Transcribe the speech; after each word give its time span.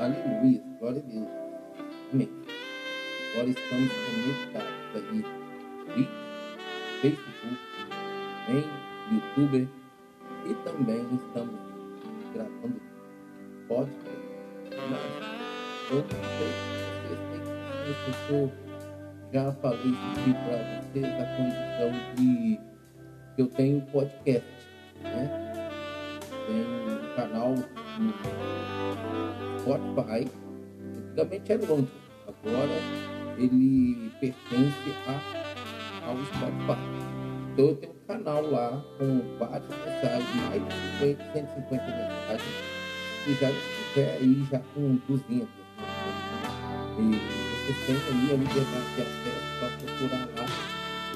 Aleluia, 0.00 0.62
glória 0.78 0.98
a 0.98 1.12
Deus. 1.12 1.28
Amém. 2.10 2.30
Agora 3.34 3.50
estamos 3.50 3.92
conectados 3.92 4.70
aí 4.94 5.24
no 5.94 6.08
Facebook, 7.02 7.58
em 8.48 9.14
YouTube 9.14 9.68
e 10.46 10.54
também 10.64 11.02
estamos 11.14 11.60
gravando 12.32 12.80
podcast. 13.68 14.00
Mas 14.88 15.90
eu 15.90 15.96
não 15.98 16.08
sei 16.08 16.48
se 16.48 16.78
vocês 17.04 17.20
têm 17.30 17.42
que 18.16 18.32
eu 18.32 18.52
já 19.34 19.52
falei 19.52 19.80
isso 19.80 20.08
aqui 20.18 20.32
para 20.32 20.56
vocês 20.80 21.04
a 21.04 21.26
condição 21.36 21.90
de 22.16 22.58
que 23.36 23.42
eu 23.42 23.46
tenho 23.48 23.82
podcast, 23.92 24.48
né? 25.02 25.28
Tem 26.46 26.56
um 26.56 27.14
canal 27.16 27.54
Spotify. 29.60 30.28
Antigamente 30.96 31.52
era 31.52 31.64
o 31.64 31.88
agora 32.26 33.10
ele 33.38 34.10
pertence 34.20 34.92
a, 35.06 36.06
ao 36.06 36.16
Spotify. 36.24 36.80
Então 37.52 37.66
eu 37.66 37.76
tenho 37.76 37.92
um 37.92 38.06
canal 38.06 38.42
lá 38.50 38.82
com 38.98 39.38
várias 39.38 39.68
mensagens, 39.68 40.34
mais 40.48 40.62
de 40.98 41.32
150 41.32 41.84
mensagens, 41.84 42.56
e 43.26 43.34
já 43.34 43.50
estiver 43.50 44.16
aí 44.18 44.46
já 44.50 44.60
com 44.74 44.98
200. 45.08 45.48
E 46.98 47.10
você 47.66 47.86
tem 47.86 47.96
aí 47.96 48.30
a 48.30 48.36
liberdade 48.36 48.94
de 48.94 49.02
acesso 49.02 49.50
para 49.58 49.68
procurar 49.78 50.28
lá 50.36 50.46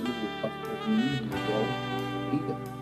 o 0.01 0.43
pastor 0.43 0.89
Nilo, 0.89 1.27
igual 1.27 2.74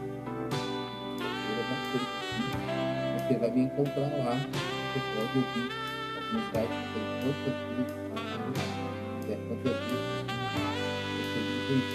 Você 3.22 3.38
vai 3.38 3.50
me 3.50 3.60
encontrar 3.62 4.10
lá, 4.18 4.34
você 4.34 4.98
pode 5.14 5.38
ouvir 5.38 5.70
as 6.18 6.24
mensagens 6.32 6.80
que 6.82 6.92
tem 6.92 7.04
quantas 7.22 7.56
vezes, 7.76 7.94
quiser, 9.20 9.38
quantas 9.48 9.76
vezes 9.78 10.12
você 11.16 11.40
vive 11.68 11.86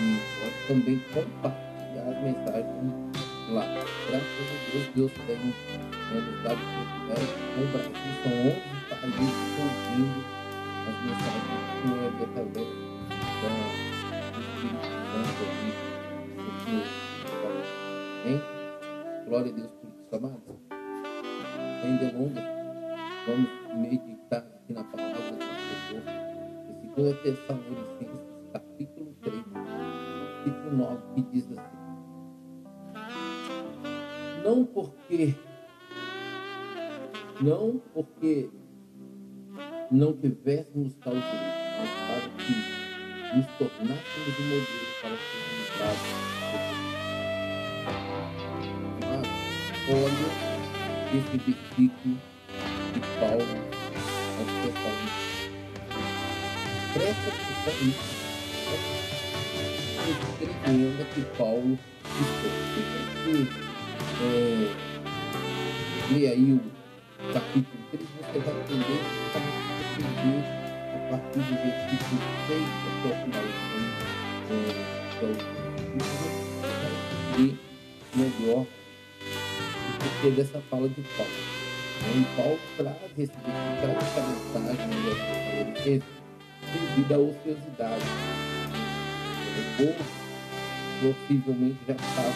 e 0.00 0.12
pode 0.40 0.58
também 0.66 0.96
compartilhar 1.12 2.06
as 2.08 2.18
mensagens 2.22 2.88
lá. 3.50 3.64
Graças 4.08 4.48
a 4.48 4.58
Deus, 4.72 4.86
Deus 4.94 5.12
tem 5.26 5.36
né, 5.36 5.52
nos 6.14 6.38
dado 6.42 6.60
oportunidade 6.62 7.26
com 7.54 7.60
o 7.60 7.68
Brasil, 7.72 8.12
são 8.22 8.32
11 8.32 8.76
a 8.90 9.06
gente 9.06 9.38
ouvindo 9.60 10.20
as 10.88 10.96
mensagens 11.04 11.56
do 11.82 12.22
através 12.24 12.68
da, 13.42 13.56
Espírito 14.38 14.86
Santo 15.12 15.85
Glória 19.26 19.50
a 19.50 19.54
Deus 19.56 19.72
por 19.72 19.90
isso, 19.90 20.14
amados. 20.14 20.56
Sem 21.82 21.96
delongas, 21.96 22.44
vamos 23.26 23.50
meditar 23.76 24.38
aqui 24.38 24.72
na 24.72 24.84
palavra 24.84 25.20
do 25.20 25.42
Senhor. 25.88 26.04
Em 26.84 26.88
2 26.94 27.22
Tessalonicenses, 27.22 28.20
capítulo 28.52 29.12
3, 29.22 29.44
versículo 30.44 30.76
9, 30.76 31.02
que 31.16 31.22
diz 31.32 31.44
assim: 31.50 31.76
Não 34.44 34.64
porque 34.64 35.34
não 37.40 37.82
porque 37.92 38.48
não 39.90 40.12
tivéssemos 40.16 40.94
tal 41.02 41.14
direito, 41.14 41.34
mas 41.78 41.90
para 42.06 42.30
que 42.44 43.36
nos 43.36 43.46
tornássemos 43.58 44.38
um 44.38 44.44
modelo 44.44 44.86
para 45.02 45.16
sermos 45.16 45.78
dados. 45.80 46.25
Olha 49.88 50.28
esse 51.14 51.36
versículo 51.38 52.18
de 52.92 53.00
Paulo 53.20 53.54
aos. 54.38 54.56
Presta 56.92 57.28
atenção 57.28 57.74
nisso. 57.84 58.16
Escrevendo 60.08 61.02
que 61.14 61.22
Paulo 61.36 61.78
escreveu. 62.20 63.46
É, 64.18 64.74
lê 66.12 66.22
aí 66.28 66.52
o 66.52 66.60
capítulo 67.32 67.82
3, 67.90 68.02
você 68.02 68.38
vai 68.38 68.54
entender 68.60 69.00
entender 69.96 70.42
a 70.94 70.98
partir 71.10 71.40
do 71.40 71.54
versículo 71.62 72.20
6 72.48 72.62
até 72.86 73.08
o 73.08 73.16
finalzinho 73.24 73.90
é, 74.50 74.54
do 75.20 75.34
capítulo, 75.92 76.18
para 76.60 76.88
entender 77.36 77.52
melhor 78.14 78.66
porquê 80.16 80.30
dessa 80.30 80.60
fala 80.70 80.88
de 80.88 81.02
Paulo. 81.16 81.32
E 82.14 82.36
Paulo 82.36 82.58
esse 83.18 83.32
traz 83.32 83.96
essa 83.96 84.60
mensagem 84.60 84.88
né, 84.88 86.02
devido 86.72 87.12
à 87.12 87.18
ociosidade. 87.18 88.04
O 89.56 89.76
povo 89.76 90.04
possivelmente 91.00 91.78
já 91.86 91.94
estava 91.94 92.32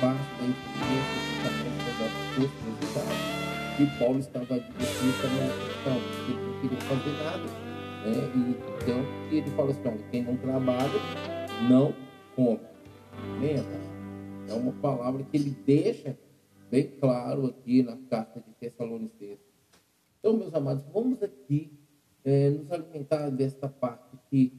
parte 0.00 0.22
da 0.38 0.44
influência 0.46 1.18
do 1.18 1.34
tamanho 1.42 1.80
da 1.98 2.04
ociosidade 2.44 3.42
e 3.80 3.86
Paulo 3.98 4.18
estava 4.18 4.54
advertindo 4.54 5.14
também, 5.22 5.50
ele 6.28 6.40
não 6.46 6.60
queria 6.60 6.80
fazer 6.80 7.12
nada. 7.24 7.46
Né? 8.04 8.12
E, 8.34 8.38
então 8.82 9.00
ele 9.30 9.50
fala 9.52 9.70
assim, 9.70 10.04
quem 10.10 10.22
não 10.22 10.36
trabalha, 10.36 11.00
não 11.68 11.94
come. 12.36 12.60
Lembra? 13.40 13.80
É 14.48 14.54
uma 14.54 14.72
palavra 14.72 15.22
que 15.24 15.36
ele 15.36 15.56
deixa 15.64 16.16
bem 16.72 16.90
claro 16.98 17.48
aqui 17.48 17.82
na 17.82 17.98
carta 18.08 18.40
de 18.40 18.50
Tessalonicenses. 18.54 19.44
Então, 20.18 20.32
meus 20.32 20.54
amados, 20.54 20.82
vamos 20.90 21.22
aqui 21.22 21.70
é, 22.24 22.48
nos 22.48 22.72
alimentar 22.72 23.28
desta 23.28 23.68
parte 23.68 24.16
que 24.30 24.58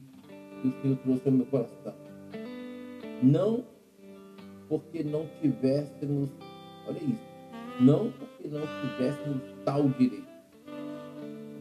o 0.64 0.70
Senhor 0.80 0.96
trouxe 0.98 1.22
ao 1.26 1.32
meu 1.32 1.46
coração. 1.46 1.94
Não 3.20 3.64
porque 4.68 5.02
não 5.02 5.26
tivéssemos, 5.42 6.30
olha 6.86 7.02
isso, 7.02 7.82
não 7.82 8.12
porque 8.12 8.46
não 8.46 8.60
tivéssemos 8.60 9.42
tal 9.64 9.88
direito. 9.88 10.28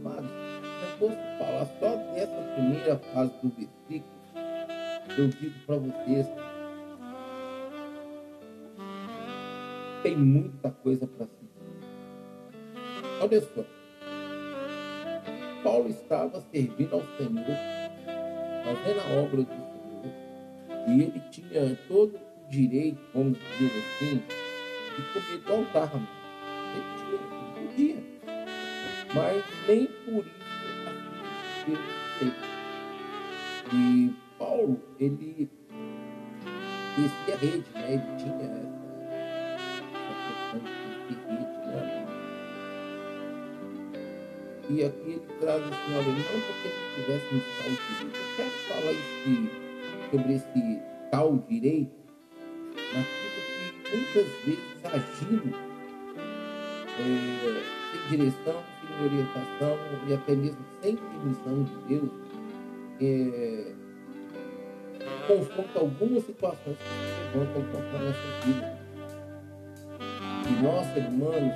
Mas, 0.04 0.24
se 0.24 0.84
eu 0.84 0.98
fosse 1.00 1.16
falar 1.40 1.66
só 1.80 1.96
dessa 2.14 2.54
primeira 2.54 3.00
fase 3.12 3.34
do 3.42 3.50
versículo, 3.50 4.14
eu 5.18 5.28
digo 5.30 5.60
para 5.66 5.78
vocês, 5.78 6.28
tem 10.04 10.18
muita 10.18 10.70
coisa 10.70 11.08
para 11.08 11.26
se 11.26 11.32
Olha 13.22 13.42
só. 13.42 13.64
Paulo 15.64 15.90
estava 15.90 16.44
servindo 16.52 16.94
ao 16.94 17.02
Senhor, 17.18 17.46
fazendo 18.66 19.00
a 19.00 19.22
obra 19.24 19.44
do 19.44 19.48
Senhor, 19.48 20.90
e 20.90 21.02
ele 21.04 21.22
tinha 21.32 21.80
todo 21.88 22.18
o 22.18 22.50
direito, 22.50 23.00
vamos 23.14 23.38
dizer 23.58 23.72
assim, 23.80 24.22
de 24.96 25.02
comer 25.14 25.38
do 25.38 25.54
altar. 25.54 25.92
Ele 26.74 26.84
tinha, 27.00 27.20
podia. 27.70 28.04
Mas 29.16 29.44
nem 29.68 29.88
por 29.88 30.26
isso 30.26 30.44
ele 31.68 31.78
fez. 32.20 32.34
E 33.74 34.14
Paulo, 34.38 34.82
ele 35.00 35.50
descia 36.98 37.36
a 37.36 37.38
rede, 37.38 37.70
né? 37.74 37.94
Ele 37.94 38.18
tinha 38.18 38.83
E 44.70 44.84
aqui 44.84 45.10
ele 45.10 45.22
traz 45.40 45.62
assim, 45.62 45.94
olha, 45.94 46.08
não 46.08 46.24
porque 46.24 46.70
não 46.70 46.88
tivéssemos 46.96 47.44
tal 47.58 47.70
direito. 47.70 48.18
Eu 48.18 48.36
quero 48.36 48.50
falar 48.68 48.92
esse, 48.92 49.34
sobre 50.10 50.34
esse 50.34 50.82
tal 51.12 51.38
direito 51.50 52.04
naquilo 52.94 53.30
que 53.84 53.98
muitas 53.98 54.28
vezes 54.46 54.60
agindo 54.86 55.56
é, 57.00 57.64
sem 57.92 58.18
direção, 58.18 58.64
sem 58.82 59.06
orientação 59.06 59.78
e 60.08 60.14
até 60.14 60.36
mesmo 60.36 60.66
sem 60.82 60.96
permissão 60.96 61.64
de 61.64 61.76
Deus, 61.88 62.12
é, 63.02 63.74
confronta 65.28 65.80
algumas 65.80 66.24
situações 66.26 66.78
que 66.78 66.84
se 66.84 67.38
levantam 67.38 67.64
contra 67.64 67.98
a 67.98 68.02
nossa 68.02 68.46
vida. 68.46 68.83
E 70.48 70.64
nós, 70.64 70.86
seres 70.88 71.10
humanos, 71.10 71.54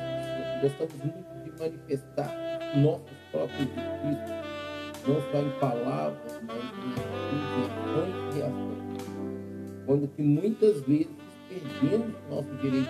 gostamos 0.61 0.93
muito 1.03 1.43
de 1.43 1.59
manifestar 1.59 2.33
nossos 2.75 3.17
próprios 3.31 3.61
espíritos, 3.61 4.33
não 5.07 5.21
só 5.31 5.39
em 5.39 5.59
palavras, 5.59 6.41
mas 6.43 6.57
em 6.57 6.93
ações 7.65 8.35
e 8.35 8.37
reações. 8.37 8.77
Quando 9.85 10.07
que 10.09 10.21
muitas 10.21 10.81
vezes 10.81 11.07
perdemos 11.49 12.13
nosso 12.29 12.53
direito 12.61 12.89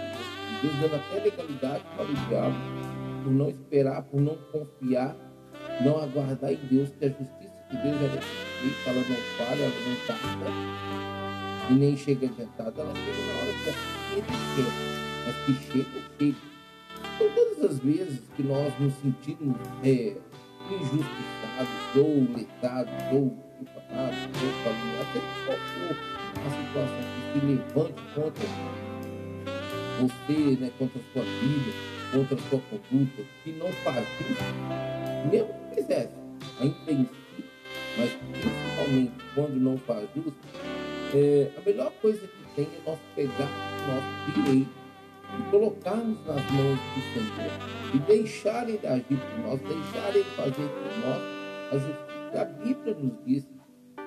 Deus 0.62 0.74
dando 0.82 0.96
até 0.96 1.20
legalidade 1.20 1.84
para 1.96 2.06
o 2.06 2.14
diabo, 2.28 2.56
por 3.24 3.32
não 3.32 3.50
esperar, 3.50 4.02
por 4.04 4.20
não 4.20 4.36
confiar, 4.52 5.16
não 5.82 6.02
aguardar 6.02 6.52
em 6.52 6.60
Deus, 6.70 6.90
que 6.98 7.06
a 7.06 7.10
justiça 7.10 7.54
de 7.70 7.78
Deus 7.78 7.96
é 7.96 8.10
perfeita, 8.10 8.90
ela 8.90 9.02
não 9.02 9.16
falha, 9.38 9.62
ela 9.62 9.76
não 9.88 9.96
tarda, 10.08 10.46
e 11.70 11.74
nem 11.74 11.96
chega 11.96 12.26
adiantada, 12.26 12.82
ela 12.82 12.94
chega 12.96 13.22
na 13.22 13.34
hora 13.40 13.54
que 13.54 13.70
ele 14.14 14.26
quer, 14.56 15.17
mas 15.28 15.36
que 15.46 15.54
chega, 15.72 15.86
chega. 16.18 16.38
Então, 17.16 17.30
todas 17.36 17.72
as 17.72 17.80
vezes 17.80 18.22
que 18.36 18.44
nós 18.44 18.74
nos 18.80 18.94
sentimos 18.96 19.58
é, 19.84 20.16
injustiçados, 20.72 21.96
ou 21.96 22.28
letados, 22.34 22.94
ou 23.12 23.38
difamados, 23.60 24.18
ou 24.24 24.64
caluniados, 24.64 25.14
seja 25.14 25.26
qual 25.46 25.58
for 25.58 25.96
a 26.40 26.50
situação 26.50 27.04
que 27.14 27.40
se 27.40 27.46
levante 27.46 28.02
contra 28.16 28.48
você, 30.00 30.58
né, 30.62 30.72
contra 30.78 31.00
a 31.00 31.14
sua 31.14 31.24
vida, 31.24 31.72
contra 32.14 32.36
a 32.36 32.50
sua 32.50 32.62
conduta, 32.70 33.24
que 33.44 33.52
não 33.52 33.68
faz 33.84 34.08
isso, 34.22 35.30
mesmo 35.32 35.54
que 35.70 35.76
fizesse, 35.76 36.14
ainda 36.60 36.92
em 36.92 37.06
si, 37.06 37.46
mas 37.98 38.12
principalmente 38.32 39.14
quando 39.36 39.56
não 39.56 39.78
faz 39.78 40.08
justo, 40.16 40.36
é, 41.14 41.52
a 41.58 41.62
melhor 41.62 41.92
coisa 42.02 42.20
que 42.20 42.56
tem 42.56 42.66
é 42.66 42.90
nós 42.90 43.00
pegar 43.16 43.50
o 43.84 43.94
nosso 43.94 44.42
direito 44.42 44.87
e 45.38 45.52
colocarmos 45.52 46.18
nas 46.26 46.52
mãos 46.52 46.80
do 46.80 47.02
Senhor 47.14 47.94
e 47.94 48.00
deixar 48.00 48.70
Ele 48.70 48.88
agir 48.88 49.06
por 49.08 49.40
nós, 49.40 49.60
deixar 49.62 50.16
Ele 50.16 50.24
fazer 50.36 50.70
por 50.70 51.00
nós 51.06 51.22
a 51.72 51.78
justiça. 51.78 52.42
A 52.42 52.46
Bíblia 52.46 52.94
nos 52.96 53.26
diz 53.26 53.48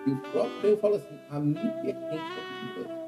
que 0.05 0.11
o 0.11 0.17
próprio 0.33 0.61
Senhor 0.61 0.79
fala 0.79 0.97
assim: 0.97 1.19
a 1.31 1.41
mim 1.41 1.55
pertence 1.55 2.15
a 2.15 2.83
vida. 2.83 3.01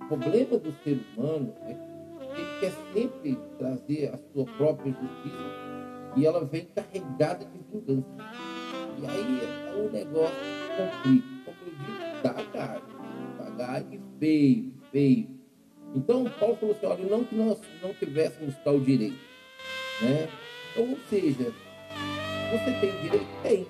O 0.00 0.06
problema 0.06 0.58
do 0.58 0.72
ser 0.82 1.00
humano 1.16 1.54
é 1.66 1.74
que 1.74 2.40
ele 2.40 2.60
quer 2.60 2.72
sempre 2.92 3.38
trazer 3.58 4.14
a 4.14 4.18
sua 4.32 4.44
própria 4.56 4.92
justiça 4.92 5.64
e 6.16 6.26
ela 6.26 6.44
vem 6.44 6.66
carregada 6.74 7.44
de 7.44 7.58
vingança. 7.70 8.08
E 9.00 9.06
aí 9.06 9.40
o 9.78 9.90
negócio 9.90 10.36
complica. 10.76 11.34
Como 11.44 11.56
eu 11.66 11.74
disse, 11.74 12.22
dá 12.22 12.32
gás. 12.52 12.82
Dá 13.38 13.50
gás 13.50 13.84
feio, 14.18 14.74
feio. 14.92 15.33
Então, 15.94 16.24
Paulo 16.40 16.56
falou 16.56 16.74
assim: 16.74 16.86
olha, 16.86 17.04
não 17.04 17.24
que 17.24 17.34
nós 17.36 17.58
não 17.80 17.94
tivéssemos 17.94 18.54
tal 18.64 18.80
direito. 18.80 19.18
Né? 20.02 20.28
Então, 20.72 20.90
ou 20.90 20.98
seja, 21.08 21.52
você 22.50 22.72
tem 22.80 22.90
direito? 23.02 23.26
Tem. 23.42 23.66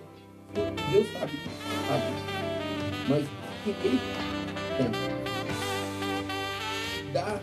Deus 0.90 1.06
sabe, 1.12 1.32
sabe. 1.86 2.04
Mas 3.08 3.24
direito 3.64 4.02
tem. 4.78 4.90
Dá 7.12 7.40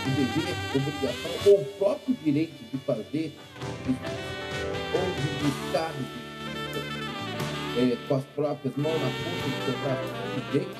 o 0.00 0.10
dever, 0.10 0.54
obrigação, 0.74 1.30
ou 1.46 1.60
o 1.60 1.64
próprio 1.78 2.14
direito 2.24 2.64
de 2.70 2.78
fazer, 2.78 3.32
ou 4.92 5.04
de 5.14 5.26
buscar 5.44 5.94
é, 7.78 7.96
com 8.08 8.14
as 8.16 8.24
próprias 8.24 8.76
mãos 8.76 9.00
na 9.00 9.08
ponta 9.08 9.48
de 9.48 9.58
seu 9.64 9.74
braço, 9.78 10.08
de 10.34 10.40
jeito, 10.52 10.76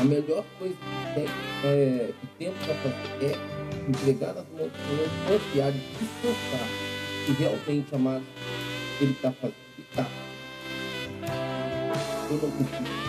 a 0.00 0.04
melhor 0.04 0.44
coisa 0.58 0.74
que, 0.74 1.14
tem, 1.14 1.26
é, 1.64 2.12
que 2.20 2.26
temos 2.38 2.58
para 2.64 2.74
fazer 2.74 3.24
é 3.24 3.88
entregar 3.88 4.34
nas 4.34 4.44
mãos 4.48 4.70
do 4.70 4.78
Senhor, 4.88 5.08
confiar 5.28 5.70
e 5.70 5.80
descansar 5.98 6.94
que 7.24 7.32
realmente, 7.32 7.94
amado, 7.94 8.24
Ele 9.00 9.12
está 9.12 9.32
fazendo. 9.32 9.54
E 9.78 9.82
está. 9.82 10.06
Eu 12.30 12.36
não 12.36 12.50
preciso. 12.50 13.04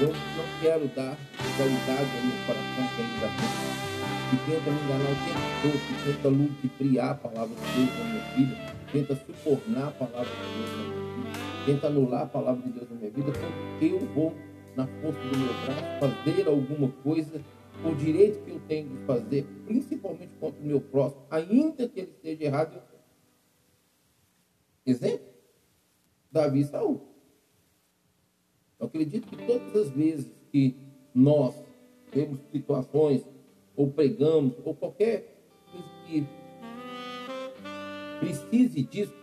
Eu 0.00 0.08
não 0.08 0.60
quero 0.60 0.88
dar 0.88 1.16
qualidade 1.56 2.10
ao 2.16 2.22
meu 2.24 2.46
coração 2.46 2.88
que 2.94 3.02
ainda 3.02 3.28
tem. 3.36 3.70
Que 4.30 4.36
tenta 4.46 4.70
me 4.70 4.80
enganar 4.80 5.10
o 5.10 5.16
tempo 5.26 5.40
todo, 5.62 5.80
que 5.86 5.94
tenta 6.04 6.28
ludibriar 6.28 7.10
a 7.10 7.14
palavra 7.14 7.54
de 7.56 7.72
Deus 7.72 7.98
na 7.98 8.04
minha 8.04 8.24
vida, 8.36 8.74
tenta 8.92 9.20
subornar 9.26 9.88
a 9.88 9.90
palavra 9.90 10.24
de 10.24 10.56
Deus 10.56 10.70
na 10.70 10.76
minha 10.76 10.94
vida 10.94 10.99
tenta 11.64 11.86
anular 11.86 12.22
a 12.22 12.26
palavra 12.26 12.62
de 12.62 12.72
Deus 12.72 12.90
na 12.90 12.96
minha 12.96 13.10
vida 13.10 13.32
eu 13.80 13.98
vou, 14.14 14.34
na 14.76 14.86
força 14.86 15.20
do 15.20 15.38
meu 15.38 15.54
braço, 15.64 16.00
fazer 16.00 16.48
alguma 16.48 16.90
coisa 17.02 17.42
o 17.84 17.94
direito 17.94 18.44
que 18.44 18.50
eu 18.50 18.60
tenho 18.68 18.88
de 18.88 19.04
fazer, 19.06 19.46
principalmente 19.66 20.32
contra 20.38 20.60
o 20.60 20.64
meu 20.64 20.80
próximo, 20.80 21.22
ainda 21.30 21.88
que 21.88 22.00
ele 22.00 22.10
esteja 22.10 22.44
errado. 22.44 22.82
Exemplo? 24.84 25.26
Davi 26.30 26.60
e 26.60 26.64
Saul. 26.64 27.00
Eu 28.78 28.86
acredito 28.86 29.26
que 29.28 29.36
todas 29.46 29.76
as 29.76 29.90
vezes 29.90 30.30
que 30.52 30.76
nós 31.14 31.54
temos 32.10 32.40
situações, 32.50 33.24
ou 33.76 33.90
pregamos, 33.90 34.54
ou 34.64 34.74
qualquer 34.74 35.36
coisa 35.70 35.88
que 36.06 36.26
precise 38.20 38.82
disso, 38.82 39.19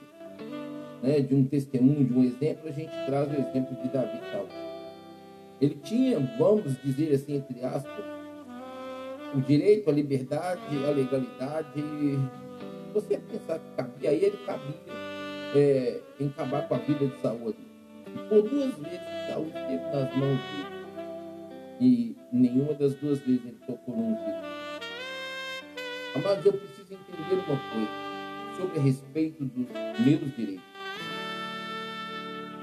né, 1.07 1.21
de 1.21 1.33
um 1.33 1.45
testemunho, 1.45 2.03
de 2.03 2.13
um 2.13 2.23
exemplo, 2.23 2.67
a 2.67 2.71
gente 2.71 2.91
traz 3.05 3.29
o 3.31 3.33
exemplo 3.33 3.81
de 3.81 3.87
Davi 3.87 4.19
tal. 4.29 4.45
Ele 5.61 5.75
tinha, 5.81 6.19
vamos 6.37 6.75
dizer 6.83 7.15
assim, 7.15 7.37
entre 7.37 7.63
aspas, 7.63 8.05
o 9.33 9.39
direito, 9.39 9.89
a 9.89 9.93
liberdade, 9.93 10.61
a 10.85 10.91
legalidade. 10.91 11.81
Você 12.93 13.17
pensar 13.17 13.59
que 13.59 13.71
cabia 13.77 14.09
a 14.09 14.13
ele, 14.13 14.37
cabia 14.45 14.75
é, 15.55 16.01
em 16.19 16.27
acabar 16.27 16.67
com 16.67 16.75
a 16.75 16.77
vida 16.79 17.07
de 17.07 17.21
saúde. 17.21 17.57
E 18.07 18.17
por 18.27 18.41
duas 18.41 18.75
vezes 18.75 18.99
Saúl 19.29 19.47
esteve 19.47 19.75
nas 19.75 20.17
mãos 20.17 20.39
dele. 20.39 20.77
E 21.79 22.15
nenhuma 22.33 22.73
das 22.73 22.93
duas 22.95 23.19
vezes 23.19 23.45
ele 23.45 23.57
tocou 23.65 23.95
num 23.95 24.15
vidro. 24.15 24.57
Mas 26.21 26.45
eu 26.45 26.53
preciso 26.53 26.93
entender 26.93 27.43
uma 27.47 27.59
coisa 27.71 28.57
sobre 28.57 28.79
a 28.79 28.81
respeito 28.81 29.45
dos 29.45 29.67
meus 29.99 30.35
direitos. 30.35 30.66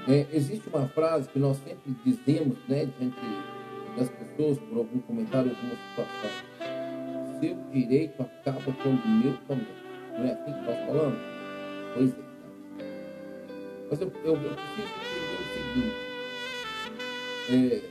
É, 0.07 0.27
existe 0.31 0.69
uma 0.69 0.87
frase 0.87 1.27
que 1.29 1.39
nós 1.39 1.57
sempre 1.57 1.95
dizemos, 2.05 2.57
né, 2.67 2.87
diante 2.99 3.19
das 3.97 4.09
pessoas, 4.09 4.59
por 4.59 4.77
algum 4.77 4.99
comentário, 4.99 5.51
alguma 5.51 5.75
situação. 5.89 6.31
Seu 7.39 7.55
direito 7.71 8.21
acaba 8.21 8.61
quando 8.83 9.03
o 9.03 9.07
meu 9.07 9.37
começa. 9.47 9.85
Não 10.17 10.25
é 10.25 10.31
assim 10.31 10.53
que 10.53 10.61
nós 10.65 10.85
falamos? 10.85 11.19
Pois 11.95 12.11
é. 12.11 12.25
Mas 13.89 14.01
eu, 14.01 14.11
eu, 14.23 14.33
eu 14.35 14.55
preciso 14.55 14.93
entender 15.01 15.35
o 15.39 15.45
seguinte. 15.53 15.95
É, 17.51 17.81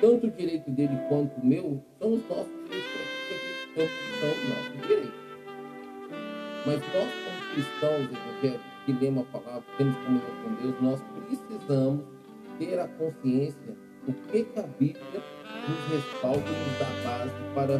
tanto 0.00 0.26
o 0.26 0.30
direito 0.30 0.70
dele 0.70 0.98
quanto 1.08 1.40
o 1.40 1.46
meu 1.46 1.82
são 1.98 2.14
os 2.14 2.28
nossos 2.28 2.64
direitos 2.68 2.94
são 3.74 4.30
os 4.30 4.48
nossos 4.48 4.86
direitos. 4.86 5.24
Mas 6.66 6.80
nós, 6.94 7.10
como 7.24 7.54
cristãos 7.54 8.08
evangélicos, 8.10 8.73
que 8.84 8.92
lemos 8.92 9.26
a 9.28 9.38
palavra, 9.38 9.64
temos 9.78 9.96
comunhão 9.96 10.22
com 10.42 10.54
Deus, 10.62 10.80
nós 10.80 11.00
precisamos 11.26 12.04
ter 12.58 12.78
a 12.78 12.86
consciência 12.88 13.76
do 14.06 14.12
que, 14.28 14.44
que 14.44 14.58
a 14.58 14.62
Bíblia 14.62 15.22
nos 15.68 15.92
respalda 15.92 16.40
nos 16.40 16.78
dá 16.78 17.08
base 17.08 17.32
para, 17.54 17.74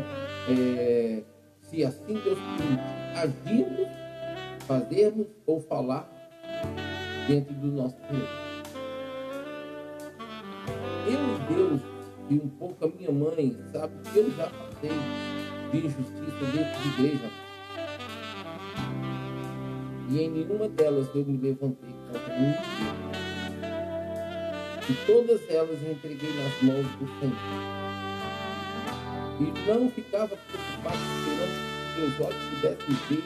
é, 0.48 1.22
se 1.60 1.84
assim 1.84 2.14
Deus 2.14 2.38
permite, 2.56 2.82
agirmos, 3.16 3.88
fazermos 4.66 5.26
ou 5.46 5.60
falar 5.60 6.10
dentro 7.28 7.54
do 7.54 7.66
nosso 7.68 7.96
Deus. 8.10 8.28
Eu 11.06 11.12
e 11.12 11.54
Deus, 11.54 11.80
e 12.30 12.34
um 12.34 12.48
pouco 12.48 12.86
a 12.86 12.88
minha 12.88 13.12
mãe, 13.12 13.56
sabe 13.72 13.92
que 14.10 14.18
eu 14.18 14.30
já 14.30 14.48
passei 14.48 14.90
de 15.70 15.86
injustiça 15.86 16.44
dentro 16.52 16.80
de 16.80 16.88
igreja 16.88 17.43
e 20.08 20.22
em 20.22 20.30
nenhuma 20.30 20.68
delas 20.68 21.08
eu 21.14 21.24
me 21.24 21.38
levantei 21.38 21.94
contra 22.12 22.34
ninguém. 22.34 23.24
E 24.88 24.92
todas 25.06 25.40
elas 25.48 25.82
eu 25.82 25.92
entreguei 25.92 26.30
nas 26.34 26.62
mãos 26.62 26.86
do 26.96 27.06
Senhor. 27.18 27.84
E 29.40 29.68
não 29.68 29.90
ficava 29.90 30.36
preocupado 30.36 30.98
esperando 31.16 31.54
que 31.94 32.00
meus 32.00 32.20
olhos 32.20 32.42
pudessem 32.50 32.94
ver 33.08 33.24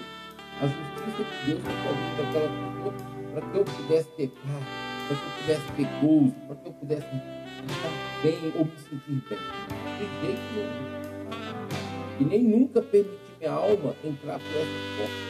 a 0.61 0.67
justiça 0.67 1.25
de 1.25 1.47
Deus 1.47 1.65
na 1.65 1.71
vida 1.73 2.23
daquela 2.23 2.49
pessoa, 2.49 2.95
para 3.33 3.43
que 3.43 3.59
eu 3.59 3.65
pudesse 3.65 4.09
ter 4.11 4.29
paz, 4.29 4.65
para 5.09 5.17
que 5.17 5.25
eu 5.25 5.31
pudesse 5.41 5.73
ter 5.73 5.89
gozo, 6.01 6.35
para 6.47 6.57
que 6.57 6.67
eu 6.69 6.73
pudesse 6.73 7.07
estar 7.67 7.93
bem 8.23 8.53
ou 8.57 8.65
me 8.65 8.79
sentir 8.79 9.23
bem. 9.29 9.39
De 9.99 10.27
jeito 10.27 10.47
nenhum. 10.55 10.99
E 12.21 12.25
nem 12.25 12.43
nunca 12.43 12.83
permiti 12.83 13.19
minha 13.39 13.53
alma 13.53 13.95
entrar 14.05 14.39
por 14.39 14.47
essa 14.47 14.97
porta. 14.97 15.28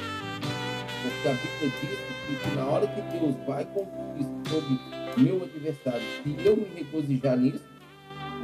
Porque 1.02 1.28
a 1.28 1.33
Bíblia 1.33 1.73
diz 1.81 1.99
que, 2.00 2.50
que 2.50 2.57
na 2.57 2.67
hora 2.67 2.87
que 2.88 3.00
Deus 3.17 3.35
vai 3.47 3.64
concluir 3.67 4.26
sobre 4.49 4.78
meu 5.17 5.43
adversário, 5.45 6.02
se 6.23 6.37
eu 6.45 6.57
me 6.57 6.64
regozijar 6.75 7.37
nisso, 7.37 7.64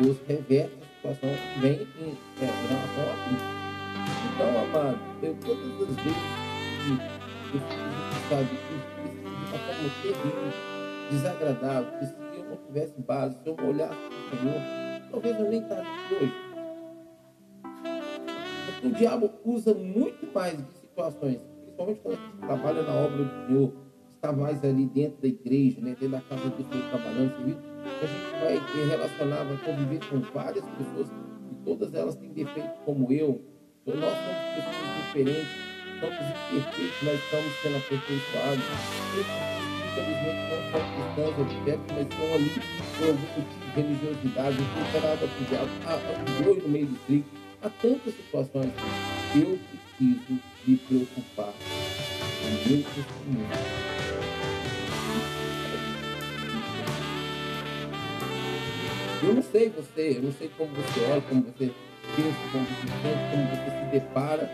Deus 0.01 0.17
reverte 0.27 0.79
a 0.81 0.87
situação 0.95 1.31
vem 1.61 1.87
em, 2.01 2.17
é, 2.41 2.47
relação. 2.47 3.65
Então, 4.35 4.65
amado, 4.65 4.99
eu 5.23 5.35
todas 5.35 5.89
as 5.89 5.97
vezes 5.97 6.19
que 7.51 7.57
eu 7.57 7.61
sabe, 8.29 8.49
que 8.49 9.09
de 9.09 9.27
uma 9.29 9.59
forma 9.59 9.91
terrível, 10.03 10.53
desagradável, 11.11 11.99
que 11.99 12.07
se 12.07 12.15
eu 12.39 12.45
não 12.45 12.57
tivesse 12.57 13.01
base, 13.01 13.37
se 13.43 13.49
eu 13.49 13.57
não 13.57 13.69
olhasse 13.69 13.95
para 13.95 14.37
o 14.37 14.41
Senhor, 14.41 15.11
talvez 15.11 15.41
eu 15.41 15.51
nem 15.51 15.61
estaria 15.61 15.91
hoje. 16.21 16.35
Porque 18.67 18.87
o 18.87 18.91
diabo 18.93 19.31
usa 19.45 19.75
muito 19.75 20.33
mais 20.33 20.57
de 20.57 20.73
situações 20.75 21.54
principalmente 21.75 22.01
quando 22.01 22.15
a 22.15 22.21
gente 22.21 22.37
trabalha 22.39 22.83
na 22.83 22.93
obra 22.95 23.25
do 23.25 23.47
Senhor, 23.47 23.73
está 24.11 24.33
mais 24.33 24.65
ali 24.65 24.87
dentro 24.87 25.21
da 25.21 25.29
igreja, 25.29 25.81
né, 25.81 25.91
dentro 25.91 26.09
da 26.09 26.21
casa 26.21 26.49
do 26.49 26.63
Senhor 26.71 26.89
trabalhando, 26.89 27.35
a 27.85 28.07
gente 28.07 28.31
vai 28.41 28.87
relacionar, 28.89 29.45
vai 29.45 29.57
conviver 29.59 30.01
com 30.09 30.21
várias 30.33 30.65
pessoas 30.65 31.09
e 31.51 31.55
todas 31.65 31.95
elas 31.95 32.17
têm 32.17 32.33
defeitos 32.33 32.79
como 32.85 33.13
eu. 33.13 33.43
Então, 33.83 34.01
nós 34.01 34.15
somos 34.15 34.41
pessoas 34.55 34.97
diferentes, 35.05 35.49
somos 36.01 36.15
imperfeitos, 36.15 36.97
mas 37.03 37.15
estamos 37.21 37.53
sendo 37.63 37.77
aperfeiçoados. 37.77 38.65
Infelizmente 39.85 40.43
não 40.51 40.61
são 40.71 40.81
cristãos 40.95 41.35
evangélicos, 41.39 41.93
mas 41.93 42.07
estão 42.09 42.35
ali 42.35 42.51
por 42.97 43.07
algum 43.09 43.29
motivo 43.37 43.61
de 43.61 43.81
religiosidade, 43.81 44.57
para 44.91 45.27
o 45.27 45.45
diabo, 45.49 45.71
há 45.87 46.43
boi 46.43 46.57
no 46.63 46.69
meio 46.69 46.87
do 46.87 47.07
trigo. 47.07 47.27
Há 47.63 47.69
tantas 47.69 48.15
situações. 48.15 48.73
Eu 49.37 49.59
preciso 49.99 50.41
me 50.65 50.77
preocupar 50.77 51.53
com 51.53 52.47
o 52.47 52.69
meu 52.69 52.85
testemunho 52.85 53.49
Eu 59.25 59.35
não 59.35 59.43
sei 59.43 59.71
você, 59.71 60.19
eu 60.19 60.23
não 60.23 60.33
sei 60.33 60.49
como 60.57 60.71
você 60.75 61.01
olha, 61.11 61.21
como 61.23 61.43
você 61.43 61.73
pensa, 62.15 62.39
como 62.53 62.65
você 62.65 62.87
sente, 62.87 63.31
como 63.31 63.45
você 63.49 63.71
se 63.71 63.91
depara, 63.91 64.51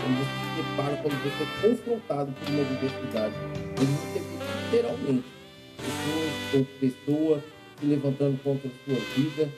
como 0.00 0.16
você 0.16 0.32
se 0.40 0.62
depara 0.62 0.96
quando 1.02 1.16
você 1.22 1.42
é 1.42 1.68
confrontado 1.68 2.32
por 2.32 2.48
uma 2.48 2.64
diversidade. 2.64 3.34
Mas 3.76 3.88
você 3.88 4.20
vê 4.20 4.78
literalmente 4.78 5.24
pessoas 5.76 6.54
ou 6.54 6.64
pessoa 6.80 7.44
se 7.78 7.86
levantando 7.86 8.42
contra 8.42 8.70
a 8.70 8.84
sua 8.84 9.00
vida, 9.16 9.52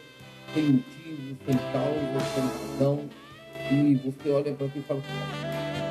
sem 0.53 0.63
motivo, 0.65 1.37
sem 1.47 1.57
causa, 1.73 2.21
sem 2.35 2.43
razão. 2.43 3.26
E 3.69 3.95
você 3.97 4.31
olha 4.31 4.55
para 4.55 4.67
aqui 4.67 4.79
e 4.79 4.83
fala, 4.83 5.03